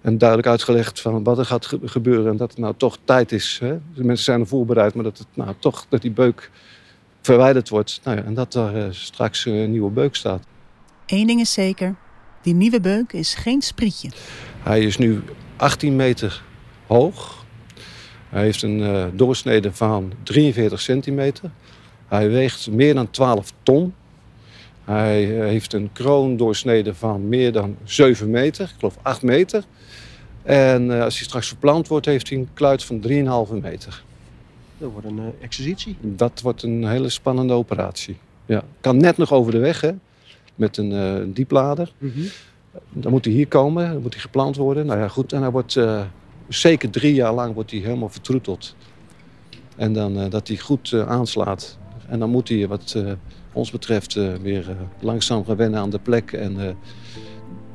En 0.00 0.18
duidelijk 0.18 0.48
uitgelegd 0.48 1.00
van 1.00 1.22
wat 1.24 1.38
er 1.38 1.44
gaat 1.44 1.66
ge- 1.66 1.78
gebeuren. 1.84 2.30
En 2.30 2.36
dat 2.36 2.50
het 2.50 2.58
nou 2.58 2.74
toch 2.76 2.98
tijd 3.04 3.32
is. 3.32 3.58
Hè? 3.62 3.78
De 3.94 4.04
mensen 4.04 4.24
zijn 4.24 4.40
er 4.40 4.46
voorbereid, 4.46 4.94
maar 4.94 5.04
dat 5.04 5.18
het 5.18 5.26
nou 5.34 5.54
toch 5.58 5.86
dat 5.88 6.02
die 6.02 6.10
beuk 6.10 6.50
verwijderd 7.20 7.68
wordt. 7.68 8.00
Nou 8.04 8.16
ja, 8.16 8.22
en 8.22 8.34
dat 8.34 8.54
er 8.54 8.76
eh, 8.76 8.86
straks 8.90 9.44
een 9.44 9.70
nieuwe 9.70 9.90
beuk 9.90 10.14
staat. 10.14 10.42
Eén 11.06 11.26
ding 11.26 11.40
is 11.40 11.52
zeker, 11.52 11.94
die 12.42 12.54
nieuwe 12.54 12.80
beuk 12.80 13.12
is 13.12 13.34
geen 13.34 13.62
sprietje. 13.62 14.08
Hij 14.62 14.80
is 14.80 14.98
nu 14.98 15.22
18 15.56 15.96
meter 15.96 16.42
hoog. 16.86 17.44
Hij 18.28 18.42
heeft 18.42 18.62
een 18.62 18.82
eh, 18.82 19.04
doorsnede 19.12 19.72
van 19.72 20.12
43 20.22 20.80
centimeter. 20.80 21.50
Hij 22.08 22.30
weegt 22.30 22.70
meer 22.70 22.94
dan 22.94 23.10
12 23.10 23.52
ton. 23.62 23.94
Hij 24.84 25.38
eh, 25.40 25.46
heeft 25.46 25.72
een 25.72 25.90
kroondoorsnede 25.92 26.94
van 26.94 27.28
meer 27.28 27.52
dan 27.52 27.76
7 27.84 28.30
meter, 28.30 28.64
ik 28.64 28.74
geloof 28.78 28.96
8 29.02 29.22
meter. 29.22 29.64
En 30.42 30.90
eh, 30.90 31.02
als 31.02 31.16
hij 31.16 31.26
straks 31.26 31.48
verplant 31.48 31.88
wordt, 31.88 32.06
heeft 32.06 32.28
hij 32.28 32.38
een 32.38 32.48
kluit 32.54 32.84
van 32.84 33.02
3,5 33.08 33.54
meter. 33.62 34.02
Dat 34.78 34.90
wordt 34.92 35.06
een 35.06 35.18
uh, 35.18 35.24
exercitie. 35.40 35.96
Dat 36.00 36.40
wordt 36.40 36.62
een 36.62 36.88
hele 36.88 37.08
spannende 37.08 37.52
operatie. 37.52 38.16
Ja. 38.46 38.64
Kan 38.80 38.96
net 38.96 39.16
nog 39.16 39.32
over 39.32 39.52
de 39.52 39.58
weg, 39.58 39.80
hè? 39.80 39.92
Met 40.54 40.76
een 40.76 40.90
uh, 40.90 41.34
dieplader. 41.34 41.92
Mm 41.98 42.12
-hmm. 42.14 42.26
Dan 42.92 43.12
moet 43.12 43.24
hij 43.24 43.34
hier 43.34 43.48
komen, 43.48 43.92
dan 43.92 44.02
moet 44.02 44.12
hij 44.12 44.22
geplant 44.22 44.56
worden. 44.56 44.86
Nou 44.86 44.98
ja, 44.98 45.08
goed. 45.08 45.32
En 45.32 45.40
hij 45.40 45.50
wordt 45.50 45.74
uh, 45.74 46.02
zeker 46.48 46.90
drie 46.90 47.14
jaar 47.14 47.34
lang 47.34 47.54
wordt 47.54 47.70
hij 47.70 47.80
helemaal 47.80 48.08
vertroeteld. 48.08 48.74
En 49.76 49.92
dan 49.92 50.18
uh, 50.18 50.30
dat 50.30 50.48
hij 50.48 50.56
goed 50.56 50.94
aanslaat. 51.06 51.78
En 52.08 52.18
dan 52.18 52.30
moet 52.30 52.48
hij, 52.48 52.68
wat 52.68 52.96
ons 53.52 53.70
betreft, 53.70 54.14
weer 54.42 54.76
langzaam 55.00 55.44
gaan 55.44 55.56
wennen 55.56 55.80
aan 55.80 55.90
de 55.90 55.98
plek. 55.98 56.32
En 56.32 56.76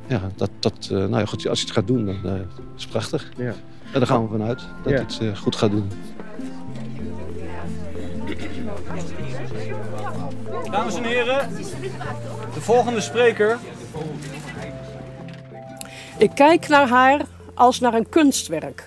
ja, 0.08 0.30
dat, 0.36 0.50
dat, 0.58 0.86
nou 0.90 1.18
ja, 1.18 1.24
goed, 1.26 1.46
als 1.48 1.58
hij 1.60 1.68
het 1.68 1.70
gaat 1.78 1.86
doen, 1.86 2.06
dan 2.22 2.46
is 2.76 2.82
het 2.82 2.90
prachtig. 2.90 3.32
Ja. 3.36 3.54
En 3.92 3.98
daar 4.00 4.06
gaan 4.06 4.22
we 4.22 4.28
vanuit 4.30 4.62
dat 4.84 4.92
Ja. 5.18 5.26
het 5.26 5.38
goed 5.38 5.56
gaat 5.56 5.70
doen. 5.70 5.90
Dames 10.70 10.94
en 10.96 11.04
heren, 11.04 11.48
de 12.54 12.60
volgende 12.60 13.00
spreker. 13.00 13.58
Ik 16.18 16.30
kijk 16.34 16.68
naar 16.68 16.88
haar 16.88 17.20
als 17.54 17.80
naar 17.80 17.94
een 17.94 18.08
kunstwerk. 18.08 18.84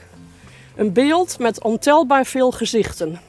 Een 0.76 0.94
beeld 0.94 1.40
met 1.40 1.64
ontelbaar 1.64 2.26
veel 2.26 2.52
gezichten. 2.52 3.20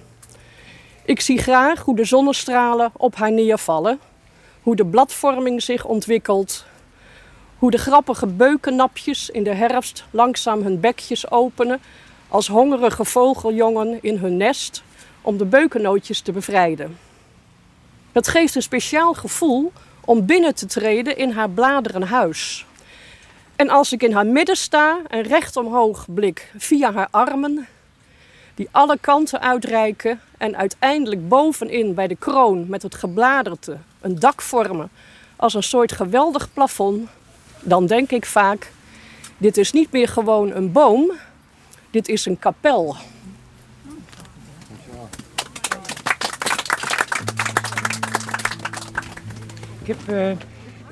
Ik 1.05 1.21
zie 1.21 1.39
graag 1.39 1.81
hoe 1.81 1.97
de 1.97 2.05
zonnestralen 2.05 2.91
op 2.97 3.17
haar 3.17 3.33
neervallen, 3.33 4.01
hoe 4.63 4.77
de 4.77 4.87
bladvorming 4.87 5.63
zich 5.63 5.85
ontwikkelt, 5.85 6.65
hoe 7.61 7.71
de 7.71 7.79
grappige 7.79 8.27
beukennapjes 8.27 9.31
in 9.31 9.43
de 9.43 9.55
herfst 9.55 10.05
langzaam 10.11 10.63
hun 10.63 10.81
bekjes 10.81 11.31
openen 11.31 11.81
als 12.29 12.49
hongerige 12.49 13.05
vogeljongen 13.05 13.99
in 14.03 14.17
hun 14.17 14.37
nest 14.37 14.83
om 15.21 15.37
de 15.37 15.45
beukennootjes 15.45 16.21
te 16.21 16.33
bevrijden. 16.33 16.99
Het 18.13 18.29
geeft 18.29 18.55
een 18.55 18.63
speciaal 18.63 19.15
gevoel 19.15 19.73
om 20.05 20.27
binnen 20.27 20.55
te 20.55 20.67
treden 20.67 21.17
in 21.17 21.31
haar 21.31 21.51
bladeren 21.51 22.03
huis. 22.03 22.67
En 23.57 23.69
als 23.71 23.93
ik 23.93 24.03
in 24.03 24.13
haar 24.13 24.27
midden 24.27 24.57
sta 24.57 24.99
en 25.09 25.23
recht 25.23 25.57
omhoog 25.57 26.07
blik 26.09 26.53
via 26.57 26.93
haar 26.93 27.09
armen, 27.11 27.67
die 28.55 28.69
alle 28.71 28.99
kanten 29.01 29.41
uitreiken 29.41 30.21
en 30.39 30.57
uiteindelijk 30.57 31.29
bovenin 31.29 31.95
bij 31.95 32.07
de 32.07 32.17
kroon 32.17 32.69
met 32.69 32.83
het 32.83 32.95
gebladerte 32.95 33.77
een 34.01 34.19
dak 34.19 34.43
vormen 34.43 34.91
als 35.37 35.55
een 35.55 35.63
soort 35.63 35.93
geweldig 35.93 36.53
plafond, 36.53 37.09
dan 37.63 37.87
denk 37.87 38.11
ik 38.11 38.27
vaak: 38.27 38.73
dit 39.39 39.57
is 39.57 39.73
niet 39.73 39.93
meer 39.93 40.09
gewoon 40.09 40.53
een 40.53 40.73
boom, 40.73 41.13
dit 41.91 42.09
is 42.09 42.27
een 42.27 42.39
kapel. 42.39 42.97
Ik 49.83 49.87
heb 49.87 50.09
eh, 50.09 50.31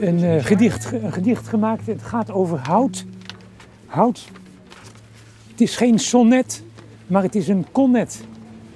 een, 0.09 0.25
eh, 0.25 0.45
gedicht, 0.45 0.93
een 0.93 1.13
gedicht 1.13 1.49
gemaakt. 1.49 1.87
Het 1.87 2.03
gaat 2.03 2.31
over 2.31 2.59
hout. 2.59 3.05
Hout. 3.87 4.29
Het 5.51 5.61
is 5.61 5.77
geen 5.77 5.99
sonnet, 5.99 6.63
maar 7.07 7.23
het 7.23 7.35
is 7.35 7.49
een 7.49 7.67
connet. 7.73 8.25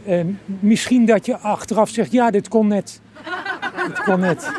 Eh, 0.05 0.25
misschien 0.45 1.07
dat 1.07 1.27
je 1.27 1.39
achteraf 1.39 1.89
zegt, 1.89 2.13
ja, 2.13 2.31
dit 2.31 2.49
kon 2.49 2.67
net. 2.67 3.01
Het 3.75 4.03
kon 4.03 4.21
net. 4.21 4.53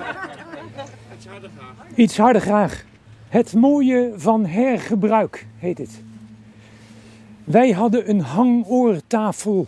Iets 1.96 2.18
harder 2.18 2.42
graag. 2.42 2.84
Het 3.34 3.54
mooie 3.54 4.14
van 4.16 4.46
hergebruik 4.46 5.46
heet 5.58 5.78
het. 5.78 6.02
Wij 7.44 7.72
hadden 7.72 8.10
een 8.10 8.20
hangoortafel. 8.20 9.68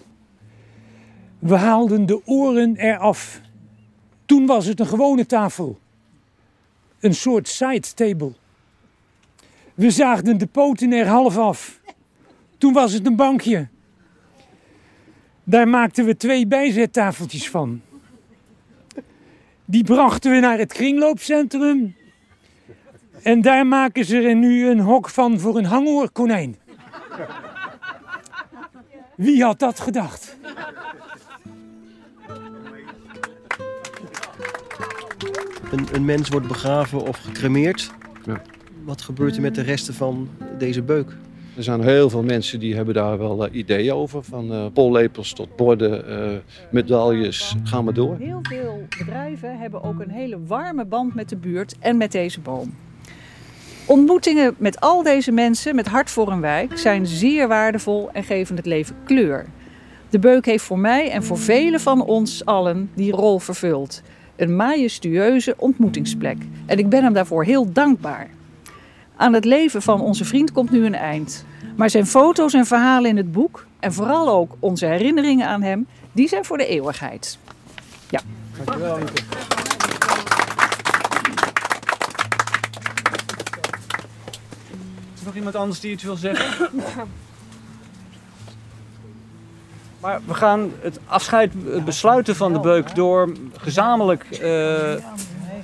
We 1.40 1.56
haalden 1.56 2.06
de 2.06 2.22
oren 2.26 2.76
eraf. 2.76 3.42
Toen 4.26 4.46
was 4.46 4.66
het 4.66 4.80
een 4.80 4.86
gewone 4.86 5.26
tafel. 5.26 5.80
Een 7.00 7.14
soort 7.14 7.48
side 7.48 7.94
table. 7.96 8.32
We 9.74 9.90
zaagden 9.90 10.38
de 10.38 10.48
poten 10.48 10.92
er 10.92 11.08
half 11.08 11.38
af. 11.38 11.80
Toen 12.58 12.74
was 12.74 12.94
het 12.94 13.06
een 13.06 13.16
bankje. 13.16 13.68
Daar 15.44 15.68
maakten 15.68 16.06
we 16.06 16.18
twee 16.18 16.48
bijzettafeltjes 16.48 17.50
van. 17.50 17.82
Die 19.66 19.84
brachten 19.84 20.32
we 20.32 20.40
naar 20.40 20.58
het 20.58 20.74
kringloopcentrum. 20.74 21.96
En 23.24 23.42
daar 23.42 23.68
maken 23.68 24.06
ze 24.06 24.18
er 24.18 24.36
nu 24.36 24.68
een 24.68 24.80
hok 24.80 25.10
van 25.10 25.40
voor 25.40 25.58
een 25.58 25.66
hangoorkonijn. 25.66 26.56
Wie 29.16 29.44
had 29.44 29.60
dat 29.60 29.80
gedacht? 29.80 30.38
Een, 35.72 35.88
een 35.94 36.06
mens 36.06 36.30
wordt 36.30 36.48
begraven 36.48 37.02
of 37.08 37.18
gecremeerd. 37.18 37.92
Ja. 38.26 38.42
Wat 38.84 39.02
gebeurt 39.02 39.36
er 39.36 39.42
met 39.42 39.56
de 39.56 39.62
resten 39.62 39.94
van 39.94 40.30
deze 40.58 40.82
beuk? 40.82 41.18
Er 41.56 41.64
zijn 41.64 41.82
heel 41.82 42.10
veel 42.10 42.24
mensen 42.24 42.60
die 42.60 42.76
hebben 42.76 42.94
daar 42.94 43.18
wel 43.18 43.46
eh, 43.46 43.56
ideeën 43.56 43.94
over. 43.94 44.24
Van 44.24 44.52
eh 44.52 44.66
pollepels 44.74 45.34
tot 45.34 45.56
borden, 45.56 46.08
eh, 46.08 46.38
medailles, 46.72 47.56
ga 47.64 47.82
maar 47.82 47.94
door. 47.94 48.18
Heel 48.18 48.40
veel 48.42 48.88
bedrijven 48.98 49.58
hebben 49.58 49.84
ook 49.84 50.00
een 50.00 50.10
hele 50.10 50.46
warme 50.46 50.86
band 50.86 51.16
met 51.16 51.30
de 51.30 51.36
buurt 51.36 51.76
en 51.80 51.98
met 51.98 52.12
deze 52.12 52.40
boom. 52.40 52.74
Ontmoetingen 53.88 54.56
met 54.58 54.80
al 54.80 55.04
deze 55.04 55.32
mensen 55.32 55.76
met 55.76 55.88
hart 55.88 56.10
voor 56.10 56.32
een 56.32 56.42
wijk 56.42 56.78
zijn 56.78 57.06
zeer 57.08 57.48
waardevol 57.48 58.10
en 58.14 58.24
geven 58.24 58.56
het 58.56 58.66
leven 58.66 58.96
kleur. 59.04 59.46
De 60.10 60.20
beuk 60.20 60.46
heeft 60.46 60.64
voor 60.64 60.80
mij 60.80 61.12
en 61.12 61.24
voor 61.24 61.38
velen 61.38 61.80
van 61.80 62.02
ons 62.02 62.46
allen 62.46 62.90
die 62.94 63.12
rol 63.12 63.40
vervuld. 63.40 64.02
Een 64.36 64.56
majestueuze 64.56 65.54
ontmoetingsplek. 65.58 66.38
En 66.66 66.78
ik 66.78 66.90
ben 66.90 67.04
hem 67.04 67.14
daarvoor 67.14 67.44
heel 67.44 67.72
dankbaar. 67.72 68.30
Aan 69.16 69.34
het 69.34 69.46
leven 69.46 69.82
van 69.82 70.02
onze 70.02 70.26
vriend 70.26 70.52
komt 70.52 70.72
nu 70.72 70.86
een 70.86 70.96
eind. 70.96 71.46
Maar 71.76 71.90
zijn 71.90 72.06
foto's 72.06 72.54
en 72.54 72.66
verhalen 72.66 73.10
in 73.10 73.18
het 73.18 73.32
boek, 73.32 73.66
en 73.80 73.94
vooral 73.94 74.30
ook 74.30 74.56
onze 74.60 74.86
herinneringen 74.86 75.48
aan 75.48 75.62
hem, 75.62 75.88
die 76.12 76.28
zijn 76.28 76.46
voor 76.46 76.58
de 76.58 76.68
eeuwigheid. 76.68 77.38
Ja. 78.10 78.22
Dankjewel, 78.64 78.98
nog 85.26 85.36
iemand 85.36 85.56
anders 85.56 85.80
die 85.80 85.92
iets 85.92 86.04
wil 86.04 86.16
zeggen? 86.16 86.46
Maar 90.00 90.20
we 90.26 90.34
gaan 90.34 90.72
het 90.80 91.00
afscheid 91.06 91.52
besluiten 91.86 92.36
van 92.36 92.54
de 92.54 92.60
beuk 92.60 92.96
door 92.96 93.32
gezamenlijk 93.58 94.24
eh, 94.32 94.40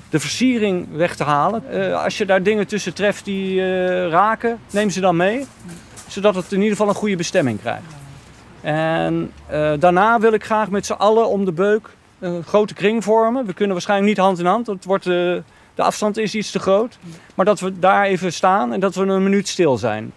de 0.09 0.19
versiering 0.19 0.87
weg 0.91 1.15
te 1.15 1.23
halen. 1.23 1.69
Eh, 1.71 2.03
als 2.03 2.17
je 2.17 2.25
daar 2.25 2.43
dingen 2.43 2.67
tussen 2.67 2.93
treft 2.93 3.25
die 3.25 3.61
eh, 3.61 4.09
raken, 4.09 4.59
neem 4.71 4.89
ze 4.89 4.99
dan 4.99 5.15
mee. 5.15 5.45
Zodat 6.07 6.35
het 6.35 6.51
in 6.51 6.57
ieder 6.57 6.71
geval 6.71 6.87
een 6.87 6.95
goede 6.95 7.15
bestemming 7.15 7.59
krijgt. 7.59 7.93
En 8.61 9.31
eh, 9.47 9.73
daarna 9.79 10.19
wil 10.19 10.33
ik 10.33 10.43
graag 10.43 10.69
met 10.69 10.85
z'n 10.85 10.93
allen 10.93 11.27
om 11.27 11.45
de 11.45 11.51
beuk 11.51 11.89
een 12.19 12.43
grote 12.43 12.73
kring 12.73 13.03
vormen. 13.03 13.45
We 13.45 13.53
kunnen 13.53 13.73
waarschijnlijk 13.73 14.09
niet 14.09 14.17
hand 14.17 14.39
in 14.39 14.45
hand, 14.45 14.67
het 14.67 14.85
wordt, 14.85 15.07
eh, 15.07 15.35
de 15.75 15.81
afstand 15.81 16.17
is 16.17 16.35
iets 16.35 16.51
te 16.51 16.59
groot. 16.59 16.97
Maar 17.35 17.45
dat 17.45 17.59
we 17.59 17.79
daar 17.79 18.05
even 18.05 18.33
staan 18.33 18.73
en 18.73 18.79
dat 18.79 18.95
we 18.95 19.01
een 19.01 19.23
minuut 19.23 19.47
stil 19.47 19.77
zijn. 19.77 20.13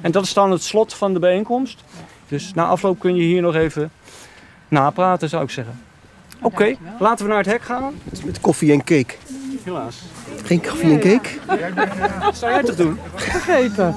En 0.00 0.10
dat 0.10 0.24
is 0.24 0.32
dan 0.32 0.50
het 0.50 0.62
slot 0.62 0.94
van 0.94 1.12
de 1.12 1.18
bijeenkomst. 1.18 1.84
Dus 2.28 2.54
na 2.54 2.66
afloop 2.66 2.98
kun 2.98 3.14
je 3.14 3.22
hier 3.22 3.42
nog 3.42 3.54
even 3.54 3.90
napraten, 4.68 5.28
zou 5.28 5.42
ik 5.42 5.50
zeggen. 5.50 5.80
Oké, 6.42 6.76
laten 6.98 7.24
we 7.24 7.30
naar 7.30 7.42
het 7.42 7.50
hek 7.50 7.62
gaan. 7.62 7.94
Met 8.24 8.40
koffie 8.40 8.72
en 8.72 8.84
cake. 8.84 9.14
Helaas. 9.62 10.02
Geen 10.44 10.60
koffie 10.60 11.00
en 11.00 11.00
cake? 11.00 11.28
Wat 12.20 12.36
zou 12.36 12.52
jij 12.52 12.62
toch 12.62 12.76
doen? 12.76 12.98
Vergeten. 13.14 13.94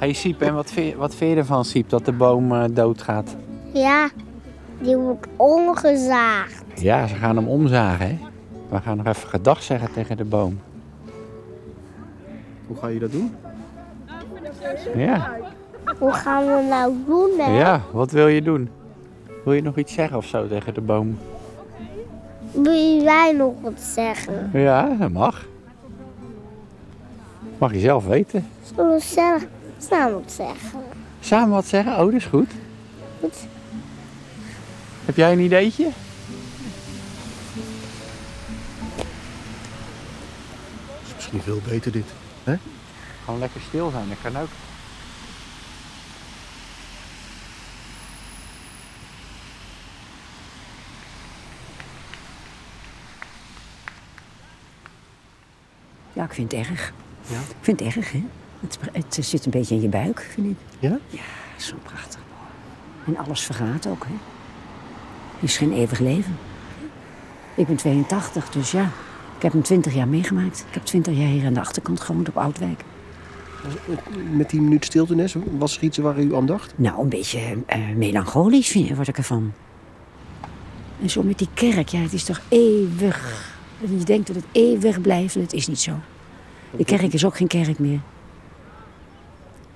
Hey 0.00 0.12
Siep, 0.12 0.40
en 0.42 0.54
wat 0.54 0.70
vind, 0.70 0.94
wat 0.94 1.14
vind 1.14 1.30
je 1.30 1.36
ervan, 1.36 1.64
Siep, 1.64 1.88
dat 1.88 2.04
de 2.04 2.12
boom 2.12 2.52
eh, 2.52 2.64
doodgaat? 2.70 3.36
Ja, 3.72 4.08
die 4.78 4.96
wordt 4.96 5.26
omgezaagd. 5.36 6.64
Ja, 6.74 7.06
ze 7.06 7.14
gaan 7.14 7.36
hem 7.36 7.48
omzagen, 7.48 8.06
hè? 8.06 8.18
We 8.68 8.80
gaan 8.80 8.96
nog 8.96 9.06
even 9.06 9.28
gedag 9.28 9.62
zeggen 9.62 9.92
tegen 9.92 10.16
de 10.16 10.24
boom. 10.24 10.60
Hoe 12.66 12.76
ga 12.76 12.86
je 12.88 12.98
dat 12.98 13.12
doen? 13.12 13.34
Ja, 14.96 15.36
Hoe 15.98 16.12
gaan 16.12 16.46
we 16.46 16.66
nou 16.68 16.94
doen, 17.06 17.30
hè? 17.38 17.58
ja, 17.58 17.80
wat 17.92 18.10
wil 18.10 18.28
je 18.28 18.42
doen? 18.42 18.68
Wil 19.44 19.52
je 19.52 19.62
nog 19.62 19.76
iets 19.76 19.92
zeggen 19.94 20.16
of 20.16 20.24
zo 20.26 20.48
tegen 20.48 20.74
de 20.74 20.80
boom? 20.80 21.18
Wil 22.52 23.02
jij 23.02 23.32
nog 23.32 23.54
wat 23.60 23.80
zeggen? 23.80 24.50
Ja, 24.52 24.96
dat 24.98 25.10
mag. 25.10 25.46
Mag 27.58 27.72
je 27.72 27.78
zelf 27.78 28.06
weten. 28.06 28.46
Zullen 28.74 28.94
we 28.94 29.00
zelf 29.00 29.46
samen 29.88 30.12
wat 30.12 30.32
zeggen? 30.32 30.82
Samen 31.20 31.50
wat 31.50 31.66
zeggen? 31.66 31.92
Oh, 31.92 32.04
dat 32.04 32.12
is 32.12 32.24
goed. 32.24 32.50
Goed. 33.20 33.36
Heb 35.04 35.16
jij 35.16 35.32
een 35.32 35.38
ideetje? 35.38 35.90
is 41.06 41.14
misschien 41.14 41.42
veel 41.42 41.60
beter 41.68 41.92
dit. 41.92 42.06
Hè? 42.44 42.54
Gewoon 43.24 43.40
lekker 43.40 43.60
stil 43.60 43.90
zijn, 43.90 44.08
dat 44.08 44.18
kan 44.22 44.42
ook. 44.42 44.48
Ja, 56.12 56.24
ik 56.24 56.32
vind 56.32 56.52
het 56.52 56.66
erg. 56.66 56.92
Ja? 57.26 57.38
Ik 57.40 57.56
vind 57.60 57.80
het 57.80 57.96
erg, 57.96 58.12
hè? 58.12 58.24
Het, 58.60 58.78
het 58.92 59.18
zit 59.20 59.44
een 59.44 59.50
beetje 59.50 59.74
in 59.74 59.82
je 59.82 59.88
buik, 59.88 60.30
vind 60.32 60.46
ik. 60.46 60.56
Ja? 60.78 60.98
Ja, 61.08 61.22
zo 61.58 61.74
prachtig. 61.82 62.20
En 63.06 63.16
alles 63.16 63.40
vergaat 63.40 63.86
ook, 63.86 64.04
hè? 64.04 64.14
Het 65.34 65.48
is 65.48 65.56
geen 65.56 65.72
eeuwig 65.72 65.98
leven. 65.98 66.36
Ik 67.54 67.66
ben 67.66 67.76
82, 67.76 68.50
dus 68.50 68.70
ja. 68.70 68.90
Ik 69.36 69.42
heb 69.42 69.52
hem 69.52 69.62
20 69.62 69.94
jaar 69.94 70.08
meegemaakt. 70.08 70.64
Ik 70.68 70.74
heb 70.74 70.84
20 70.84 71.16
jaar 71.16 71.28
hier 71.28 71.46
aan 71.46 71.54
de 71.54 71.60
achterkant 71.60 72.00
gewoond 72.00 72.28
op 72.28 72.36
Oudwijk. 72.36 72.84
Met 74.32 74.50
die 74.50 74.60
minuut 74.60 74.84
stilte, 74.84 75.14
Nes, 75.14 75.36
was 75.58 75.76
er 75.76 75.82
iets 75.82 75.98
waar 75.98 76.18
u 76.18 76.34
aan 76.34 76.46
dacht? 76.46 76.72
Nou, 76.76 77.02
een 77.02 77.08
beetje 77.08 77.40
eh, 77.66 77.78
melancholisch 77.96 78.68
vind, 78.68 78.96
word 78.96 79.08
ik 79.08 79.16
ervan. 79.16 79.52
En 81.02 81.10
zo 81.10 81.22
met 81.22 81.38
die 81.38 81.48
kerk, 81.54 81.88
ja, 81.88 81.98
het 81.98 82.12
is 82.12 82.24
toch 82.24 82.40
eeuwig. 82.48 83.48
Je 83.80 84.04
denkt 84.04 84.26
dat 84.26 84.36
het 84.36 84.44
eeuwig 84.52 85.00
blijft, 85.00 85.34
en 85.34 85.40
het 85.40 85.52
is 85.52 85.66
niet 85.66 85.80
zo. 85.80 85.92
De 86.76 86.84
kerk 86.84 87.12
is 87.12 87.24
ook 87.24 87.36
geen 87.36 87.46
kerk 87.46 87.78
meer. 87.78 88.00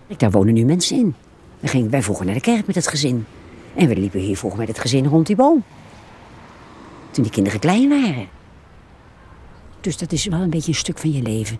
Daar 0.07 0.31
wonen 0.31 0.55
nu 0.55 0.65
mensen 0.65 0.97
in. 0.97 1.15
Dan 1.61 1.69
gingen 1.69 1.91
wij 1.91 2.03
vroeger 2.03 2.27
naar 2.27 2.35
de 2.35 2.41
kerk 2.41 2.67
met 2.67 2.75
het 2.75 2.87
gezin. 2.87 3.27
En 3.75 3.89
we 3.89 3.97
liepen 3.97 4.21
hier 4.21 4.37
vroeger 4.37 4.59
met 4.59 4.69
het 4.69 4.79
gezin 4.79 5.07
rond 5.07 5.27
die 5.27 5.37
boom. 5.37 5.63
Toen 7.11 7.23
die 7.23 7.33
kinderen 7.33 7.61
klein 7.61 7.89
waren. 7.89 8.29
Dus 9.81 9.97
dat 9.97 10.13
is 10.13 10.25
wel 10.25 10.41
een 10.41 10.51
beetje 10.51 10.71
een 10.71 10.79
stuk 10.79 10.99
van 10.99 11.13
je 11.13 11.23
leven. 11.23 11.59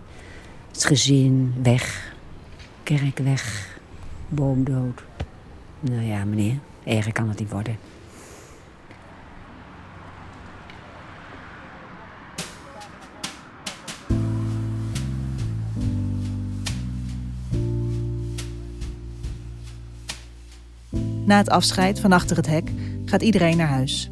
Het 0.71 0.85
gezin 0.85 1.53
weg, 1.61 2.13
kerk 2.83 3.17
weg, 3.17 3.77
boom 4.27 4.63
dood. 4.63 5.03
Nou 5.79 6.01
ja, 6.01 6.25
meneer, 6.25 6.55
erger 6.83 7.11
kan 7.11 7.29
het 7.29 7.39
niet 7.39 7.51
worden. 7.51 7.77
Na 21.25 21.37
het 21.37 21.49
afscheid 21.49 21.99
van 21.99 22.11
achter 22.11 22.37
het 22.37 22.47
hek 22.47 22.71
gaat 23.05 23.21
iedereen 23.21 23.57
naar 23.57 23.67
huis. 23.67 24.09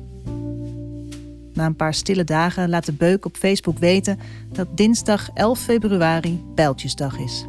Na 1.54 1.66
een 1.66 1.76
paar 1.76 1.94
stille 1.94 2.24
dagen 2.24 2.70
laat 2.70 2.86
de 2.86 2.94
beuk 2.94 3.26
op 3.26 3.36
Facebook 3.36 3.78
weten 3.78 4.20
dat 4.52 4.78
dinsdag 4.78 5.30
11 5.34 5.60
februari 5.60 6.44
Pijltjesdag 6.56 7.18
is. 7.18 7.46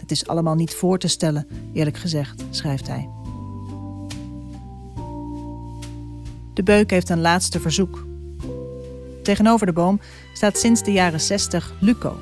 Het 0.00 0.10
is 0.10 0.26
allemaal 0.26 0.54
niet 0.54 0.74
voor 0.74 0.98
te 0.98 1.08
stellen, 1.08 1.46
eerlijk 1.72 1.96
gezegd, 1.96 2.44
schrijft 2.50 2.88
hij. 2.88 3.08
De 6.54 6.62
beuk 6.62 6.90
heeft 6.90 7.08
een 7.08 7.20
laatste 7.20 7.60
verzoek. 7.60 8.06
Tegenover 9.22 9.66
de 9.66 9.72
boom 9.72 10.00
staat 10.32 10.58
sinds 10.58 10.82
de 10.82 10.92
jaren 10.92 11.20
60 11.20 11.74
Luco, 11.80 12.16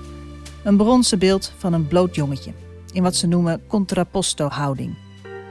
een 0.64 0.76
bronzen 0.76 1.18
beeld 1.18 1.52
van 1.58 1.72
een 1.72 1.86
bloot 1.86 2.14
jongetje, 2.14 2.52
in 2.92 3.02
wat 3.02 3.16
ze 3.16 3.26
noemen 3.26 3.62
contrapposto-houding, 3.66 4.94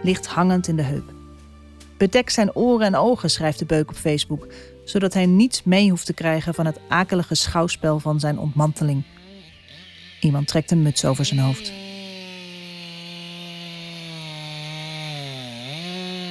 licht 0.03 0.27
hangend 0.27 0.67
in 0.67 0.75
de 0.75 0.81
heup. 0.81 1.11
Bedek 1.97 2.29
zijn 2.29 2.55
oren 2.55 2.85
en 2.85 2.95
ogen, 2.95 3.29
schrijft 3.29 3.59
de 3.59 3.65
beuk 3.65 3.89
op 3.89 3.95
Facebook, 3.95 4.47
zodat 4.85 5.13
hij 5.13 5.25
niets 5.25 5.63
mee 5.63 5.89
hoeft 5.89 6.05
te 6.05 6.13
krijgen 6.13 6.53
van 6.53 6.65
het 6.65 6.79
akelige 6.89 7.35
schouwspel 7.35 7.99
van 7.99 8.19
zijn 8.19 8.39
ontmanteling. 8.39 9.03
Iemand 10.19 10.47
trekt 10.47 10.71
een 10.71 10.81
muts 10.81 11.05
over 11.05 11.25
zijn 11.25 11.39
hoofd. 11.39 11.71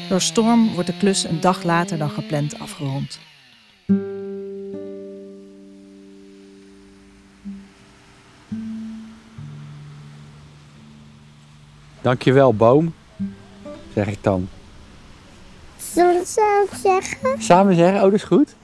Door 0.09 0.20
storm 0.20 0.74
wordt 0.74 0.88
de 0.88 0.96
klus 0.96 1.24
een 1.24 1.40
dag 1.40 1.62
later 1.62 1.98
dan 1.98 2.11
gepland 2.11 2.59
afgerond. 2.59 3.18
Dankjewel, 12.00 12.54
boom. 12.54 12.94
Zeg 13.98 14.08
ik 14.08 14.22
dan. 14.22 14.48
Zullen 15.76 16.12
we 16.12 16.18
het 16.18 16.28
samen 16.28 16.78
zeggen? 16.82 17.42
Samen 17.42 17.74
zeggen, 17.74 17.96
oh, 17.96 18.02
dat 18.02 18.12
is 18.12 18.22
goed. 18.22 18.54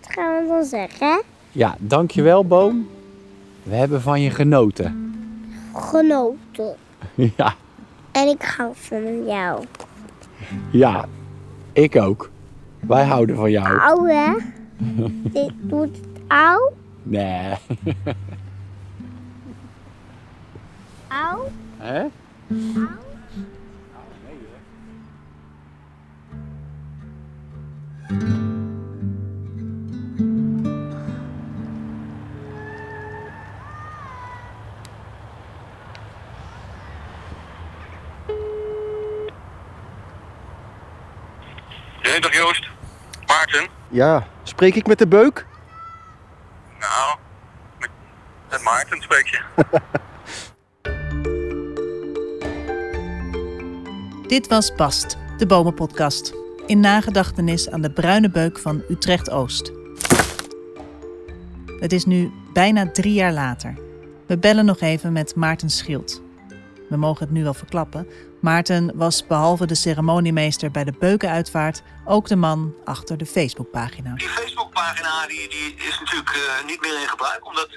Wat 0.00 0.12
gaan 0.12 0.42
we 0.42 0.48
dan 0.48 0.64
zeggen? 0.64 1.22
Ja, 1.52 1.76
dankjewel, 1.78 2.46
boom. 2.46 2.88
We 3.62 3.74
hebben 3.74 4.02
van 4.02 4.20
je 4.20 4.30
genoten. 4.30 5.14
Genoten. 5.74 6.76
ja, 7.36 7.54
En 8.12 8.28
ik 8.28 8.42
hou 8.42 8.72
van 8.74 9.26
jou. 9.26 9.64
ja. 10.70 11.04
Ik 11.72 11.96
ook. 11.96 12.30
Wij 12.80 13.04
houden 13.04 13.36
van 13.36 13.50
jou. 13.50 13.78
Auw, 13.78 14.04
hè? 14.04 14.32
Dit 15.32 15.52
doet 15.56 15.96
het 15.96 16.06
auw. 16.28 16.72
Nee. 17.02 17.54
Auw. 21.08 21.48
Hè? 21.76 22.04
Nee, 28.08 28.18
dag 42.20 42.34
Joost. 42.34 42.68
Maarten. 43.26 43.68
Ja, 43.88 44.26
spreek 44.42 44.74
ik 44.74 44.86
met 44.86 44.98
de 44.98 45.06
beuk? 45.06 45.46
Nou, 46.78 47.18
met, 47.78 47.90
met 48.50 48.62
Maarten 48.62 49.02
spreek 49.02 49.26
je. 49.26 49.40
Dit 54.28 54.46
was 54.46 54.74
Bast, 54.74 55.16
de 55.36 55.46
Bomenpodcast. 55.46 56.45
In 56.66 56.80
nagedachtenis 56.80 57.70
aan 57.70 57.80
de 57.80 57.90
bruine 57.90 58.30
beuk 58.30 58.58
van 58.58 58.82
Utrecht-Oost. 58.88 59.72
Het 61.80 61.92
is 61.92 62.04
nu 62.04 62.32
bijna 62.52 62.90
drie 62.90 63.12
jaar 63.12 63.32
later. 63.32 63.74
We 64.26 64.38
bellen 64.38 64.64
nog 64.64 64.80
even 64.80 65.12
met 65.12 65.34
Maarten 65.34 65.70
Schild. 65.70 66.22
We 66.88 66.96
mogen 66.96 67.24
het 67.24 67.30
nu 67.30 67.42
wel 67.42 67.54
verklappen. 67.54 68.08
Maarten 68.40 68.92
was 68.94 69.26
behalve 69.26 69.66
de 69.66 69.74
ceremoniemeester 69.74 70.70
bij 70.70 70.84
de 70.84 70.92
beukenuitvaart 70.98 71.82
ook 72.04 72.26
de 72.26 72.36
man 72.36 72.74
achter 72.84 73.16
de 73.18 73.26
Facebookpagina. 73.26 74.14
Die 74.14 74.28
Facebookpagina 74.28 75.26
die, 75.26 75.48
die 75.48 75.74
is 75.74 75.98
natuurlijk 76.00 76.30
eh, 76.30 76.64
niet 76.66 76.80
meer 76.80 77.00
in 77.00 77.08
gebruik, 77.08 77.46
omdat 77.46 77.68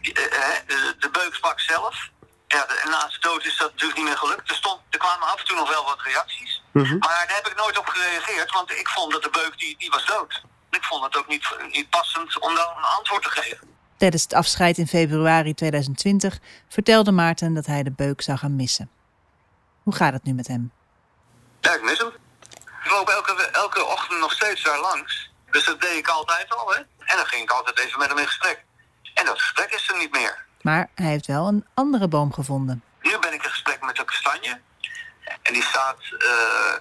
eh, 0.00 0.24
eh, 0.24 0.66
de, 0.66 0.94
de 0.98 1.10
beuk 1.10 1.34
sprak 1.34 1.60
zelf. 1.60 2.10
Ja, 2.46 2.66
de, 2.66 2.86
na 2.90 3.08
zijn 3.08 3.20
dood 3.20 3.44
is 3.44 3.56
dat 3.56 3.70
natuurlijk 3.70 3.98
niet 3.98 4.08
meer 4.08 4.18
gelukt. 4.18 4.50
Er, 4.50 4.56
stond, 4.56 4.80
er 4.90 4.98
kwamen 4.98 5.28
af 5.28 5.40
en 5.40 5.46
toe 5.46 5.56
nog 5.56 5.68
wel 5.68 5.84
wat 5.84 6.02
reacties. 6.02 6.61
Maar 6.72 6.98
daar 6.98 7.32
heb 7.42 7.46
ik 7.46 7.56
nooit 7.56 7.78
op 7.78 7.86
gereageerd, 7.86 8.52
want 8.52 8.70
ik 8.70 8.88
vond 8.88 9.12
dat 9.12 9.22
de 9.22 9.30
beuk 9.30 9.58
die, 9.58 9.74
die 9.78 9.90
was 9.90 10.06
dood. 10.06 10.42
Ik 10.70 10.84
vond 10.84 11.04
het 11.04 11.16
ook 11.16 11.28
niet, 11.28 11.56
niet 11.70 11.90
passend 11.90 12.40
om 12.40 12.54
dan 12.54 12.76
een 12.76 12.84
antwoord 12.96 13.22
te 13.22 13.30
geven. 13.30 13.68
Tijdens 13.96 14.22
het 14.22 14.34
afscheid 14.34 14.78
in 14.78 14.86
februari 14.86 15.54
2020 15.54 16.38
vertelde 16.68 17.12
Maarten 17.12 17.54
dat 17.54 17.66
hij 17.66 17.82
de 17.82 17.90
beuk 17.90 18.22
zou 18.22 18.38
gaan 18.38 18.56
missen. 18.56 18.90
Hoe 19.82 19.94
gaat 19.94 20.12
het 20.12 20.24
nu 20.24 20.32
met 20.32 20.46
hem? 20.46 20.72
Ja, 21.60 21.74
ik 21.74 21.82
mis 21.82 21.98
hem. 21.98 22.12
Ik 22.84 22.90
loop 22.90 23.08
elke, 23.08 23.48
elke 23.50 23.84
ochtend 23.84 24.20
nog 24.20 24.32
steeds 24.32 24.62
daar 24.62 24.80
langs. 24.80 25.30
Dus 25.50 25.64
dat 25.64 25.80
deed 25.80 25.96
ik 25.96 26.08
altijd 26.08 26.54
al, 26.54 26.74
hè. 26.74 26.78
En 26.78 27.16
dan 27.16 27.26
ging 27.26 27.42
ik 27.42 27.50
altijd 27.50 27.78
even 27.78 27.98
met 27.98 28.08
hem 28.08 28.18
in 28.18 28.26
gesprek. 28.26 28.64
En 29.14 29.24
dat 29.24 29.40
gesprek 29.40 29.70
is 29.70 29.88
er 29.88 29.98
niet 29.98 30.12
meer. 30.12 30.44
Maar 30.62 30.90
hij 30.94 31.06
heeft 31.06 31.26
wel 31.26 31.46
een 31.46 31.66
andere 31.74 32.08
boom 32.08 32.32
gevonden. 32.32 32.82
Nu 33.00 33.18
ben 33.18 33.32
ik 33.32 33.42
in 33.44 33.50
gesprek 33.50 33.84
met 33.84 33.96
de 33.96 34.04
kastanje. 34.04 34.60
En 35.42 35.52
die 35.52 35.62
staat... 35.62 35.98
eh, 36.18 36.74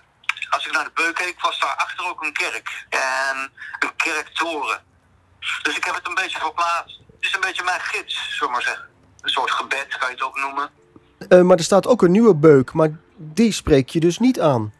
als 0.49 0.65
ik 0.65 0.71
naar 0.71 0.83
de 0.83 0.91
beuk 0.93 1.15
keek, 1.15 1.41
was 1.41 1.59
daar 1.59 1.75
achter 1.75 2.05
ook 2.05 2.23
een 2.23 2.33
kerk. 2.33 2.85
En 2.89 3.51
een 3.79 3.95
kerktoren. 3.95 4.83
Dus 5.61 5.77
ik 5.77 5.83
heb 5.83 5.95
het 5.95 6.07
een 6.07 6.15
beetje 6.15 6.39
verplaatst. 6.39 6.99
Het 7.15 7.29
is 7.29 7.33
een 7.33 7.41
beetje 7.41 7.63
mijn 7.63 7.81
gids, 7.81 8.15
zullen 8.29 8.47
we 8.47 8.51
maar 8.51 8.61
zeggen. 8.61 8.89
Een 9.21 9.29
soort 9.29 9.51
gebed, 9.51 9.97
kan 9.97 10.09
je 10.09 10.13
het 10.15 10.23
ook 10.23 10.37
noemen. 10.37 10.69
Eh, 11.29 11.41
maar 11.41 11.57
er 11.57 11.63
staat 11.63 11.87
ook 11.87 12.01
een 12.01 12.11
nieuwe 12.11 12.35
beuk, 12.35 12.73
maar 12.73 12.89
die 13.15 13.51
spreek 13.51 13.89
je 13.89 13.99
dus 13.99 14.17
niet 14.19 14.39
aan. 14.39 14.73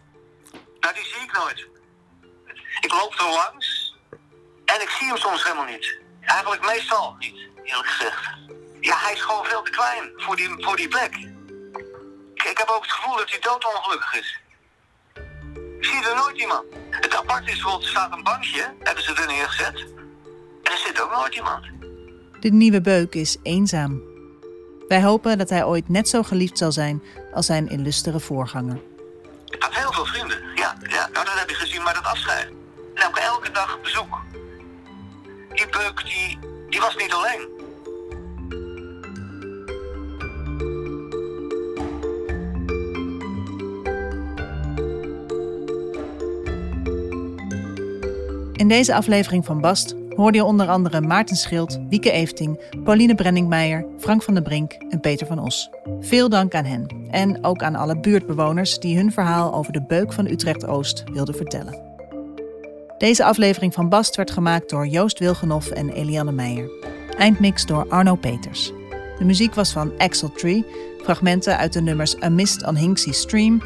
Nou, 0.80 0.94
die 0.94 1.04
zie 1.04 1.22
ik 1.22 1.32
nooit. 1.34 1.68
Ik 2.80 2.92
loop 2.92 3.14
er 3.20 3.30
langs 3.30 3.96
en 4.66 4.82
ik 4.82 4.90
zie 4.90 5.08
hem 5.08 5.18
soms 5.18 5.44
helemaal 5.44 5.66
niet. 5.66 6.00
Eigenlijk 6.22 6.66
meestal 6.66 7.16
niet, 7.20 7.48
eerlijk 7.64 7.88
gezegd. 7.88 8.30
Ja, 8.80 8.98
hij 8.98 9.14
is 9.14 9.22
gewoon 9.22 9.46
veel 9.46 9.62
te 9.62 9.72
klein 9.72 10.12
voor 10.18 10.36
die, 10.36 10.56
voor 10.58 10.76
die 10.76 10.88
plek. 10.88 11.28
Ik, 12.44 12.50
ik 12.50 12.58
heb 12.58 12.70
ook 12.70 12.84
het 12.84 12.92
gevoel 12.92 13.18
dat 13.18 13.30
hij 13.30 13.40
doodongelukkig 13.40 14.14
is. 14.20 14.40
Ik 15.80 15.86
zie 15.86 16.10
er 16.10 16.16
nooit 16.16 16.38
iemand. 16.38 16.64
Het 16.90 17.16
apart 17.16 17.48
is 17.48 17.54
bijvoorbeeld, 17.54 17.84
er 17.84 17.90
staat 17.90 18.12
een 18.12 18.24
bankje, 18.24 18.74
hebben 18.80 19.04
ze 19.04 19.14
er 19.14 19.28
neergezet. 19.28 19.86
En 20.64 20.72
er 20.72 20.78
zit 20.78 21.02
ook 21.02 21.12
nooit 21.12 21.36
iemand. 21.36 21.66
De 22.40 22.52
nieuwe 22.52 22.82
beuk 22.82 23.16
is 23.16 23.38
eenzaam. 23.44 24.02
Wij 24.88 25.02
hopen 25.02 25.38
dat 25.38 25.50
hij 25.50 25.64
ooit 25.64 25.90
net 25.90 26.10
zo 26.10 26.24
geliefd 26.24 26.58
zal 26.58 26.72
zijn 26.72 27.04
als 27.34 27.46
zijn 27.46 27.70
illustere 27.70 28.20
voorganger. 28.20 28.82
Ik 29.46 29.64
had 29.64 29.76
heel 29.76 29.94
veel 29.94 30.06
vrienden. 30.06 30.38
Ja, 30.56 30.76
ja 30.82 31.10
nou, 31.14 31.26
dat 31.26 31.40
heb 31.40 31.50
je 31.50 31.56
gezien 31.56 31.84
bij 31.84 31.94
dat 31.94 32.04
afscheid. 32.04 32.52
En 32.94 33.12
elke 33.14 33.52
dag 33.52 33.82
bezoek. 33.82 34.18
Die 35.54 35.70
beuk, 35.70 36.04
die, 36.06 36.40
die 36.70 36.80
was 36.80 36.96
niet 36.96 37.14
alleen. 37.14 37.61
In 48.62 48.68
deze 48.68 48.96
aflevering 48.96 49.46
van 49.46 49.62
Bast 49.62 49.96
hoorde 50.16 50.38
je 50.38 50.44
onder 50.44 50.68
andere 50.68 51.02
Maarten 51.02 51.36
Schild, 51.36 51.80
Wieke 51.90 52.12
Efting, 52.12 52.60
Pauline 52.84 53.16
Brenningmeijer, 53.16 53.86
Frank 53.98 54.24
van 54.24 54.34
der 54.34 54.44
Brink 54.44 54.74
en 54.90 55.00
Peter 55.00 55.28
van 55.28 55.40
Os. 55.40 55.70
Veel 56.00 56.30
dank 56.30 56.54
aan 56.56 56.66
hen 56.66 56.88
en 57.10 57.44
ook 57.44 57.64
aan 57.64 57.76
alle 57.76 58.00
buurtbewoners 58.00 58.80
die 58.80 58.98
hun 58.98 59.12
verhaal 59.12 59.54
over 59.54 59.74
de 59.74 59.82
beuk 59.82 60.14
van 60.14 60.26
Utrecht-Oost 60.26 61.04
wilden 61.14 61.36
vertellen. 61.36 61.82
Deze 62.98 63.24
aflevering 63.24 63.74
van 63.74 63.90
Bast 63.90 64.16
werd 64.16 64.32
gemaakt 64.32 64.70
door 64.70 64.88
Joost 64.88 65.20
Wilgenhoff 65.20 65.70
en 65.70 65.90
Eliane 65.90 66.32
Meijer. 66.32 66.70
Eindmix 67.18 67.66
door 67.66 67.86
Arno 67.90 68.16
Peters. 68.16 68.72
De 69.18 69.26
muziek 69.26 69.54
was 69.54 69.72
van 69.72 69.92
Axel 69.98 70.32
Tree, 70.32 70.66
fragmenten 71.04 71.58
uit 71.58 71.74
de 71.74 71.82
nummers 71.82 72.24
A 72.24 72.30
Mist 72.30 72.66
on 72.66 72.76
Hinksey 72.76 73.14
Stream, 73.14 73.62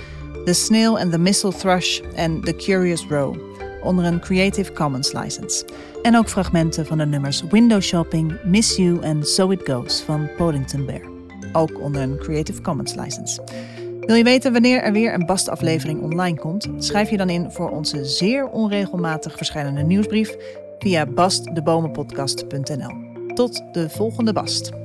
The 0.46 0.54
Snail 0.54 1.00
and 1.00 1.12
the 1.12 1.20
Missile 1.20 1.54
Thrush 1.54 2.00
en 2.16 2.42
The 2.42 2.56
Curious 2.56 3.06
Row 3.10 3.55
onder 3.86 4.06
een 4.06 4.20
Creative 4.20 4.74
Commons 4.74 5.14
license. 5.14 5.66
En 6.02 6.18
ook 6.18 6.30
fragmenten 6.30 6.86
van 6.86 6.98
de 6.98 7.06
nummers 7.06 7.44
Window 7.50 7.82
Shopping, 7.82 8.38
Miss 8.44 8.76
You 8.76 9.02
en 9.02 9.24
So 9.24 9.50
It 9.52 9.70
Goes 9.70 10.02
van 10.02 10.30
Poddington 10.38 10.86
Bear. 10.86 11.02
Ook 11.54 11.82
onder 11.82 12.02
een 12.02 12.18
Creative 12.18 12.62
Commons 12.62 12.96
license. 12.96 13.42
Wil 14.00 14.16
je 14.16 14.24
weten 14.24 14.52
wanneer 14.54 14.84
er 14.84 14.92
weer 14.92 15.14
een 15.14 15.26
Bast-aflevering 15.26 16.02
online 16.02 16.38
komt? 16.38 16.68
Schrijf 16.78 17.10
je 17.10 17.18
dan 17.18 17.30
in 17.30 17.52
voor 17.52 17.70
onze 17.70 18.06
zeer 18.06 18.48
onregelmatig 18.48 19.38
verschijnende 19.38 19.84
nieuwsbrief 19.84 20.36
via 20.80 21.06
bastdebomenpodcast.nl. 21.06 22.94
Tot 23.34 23.64
de 23.72 23.90
volgende 23.90 24.34
Bast. 24.34 24.85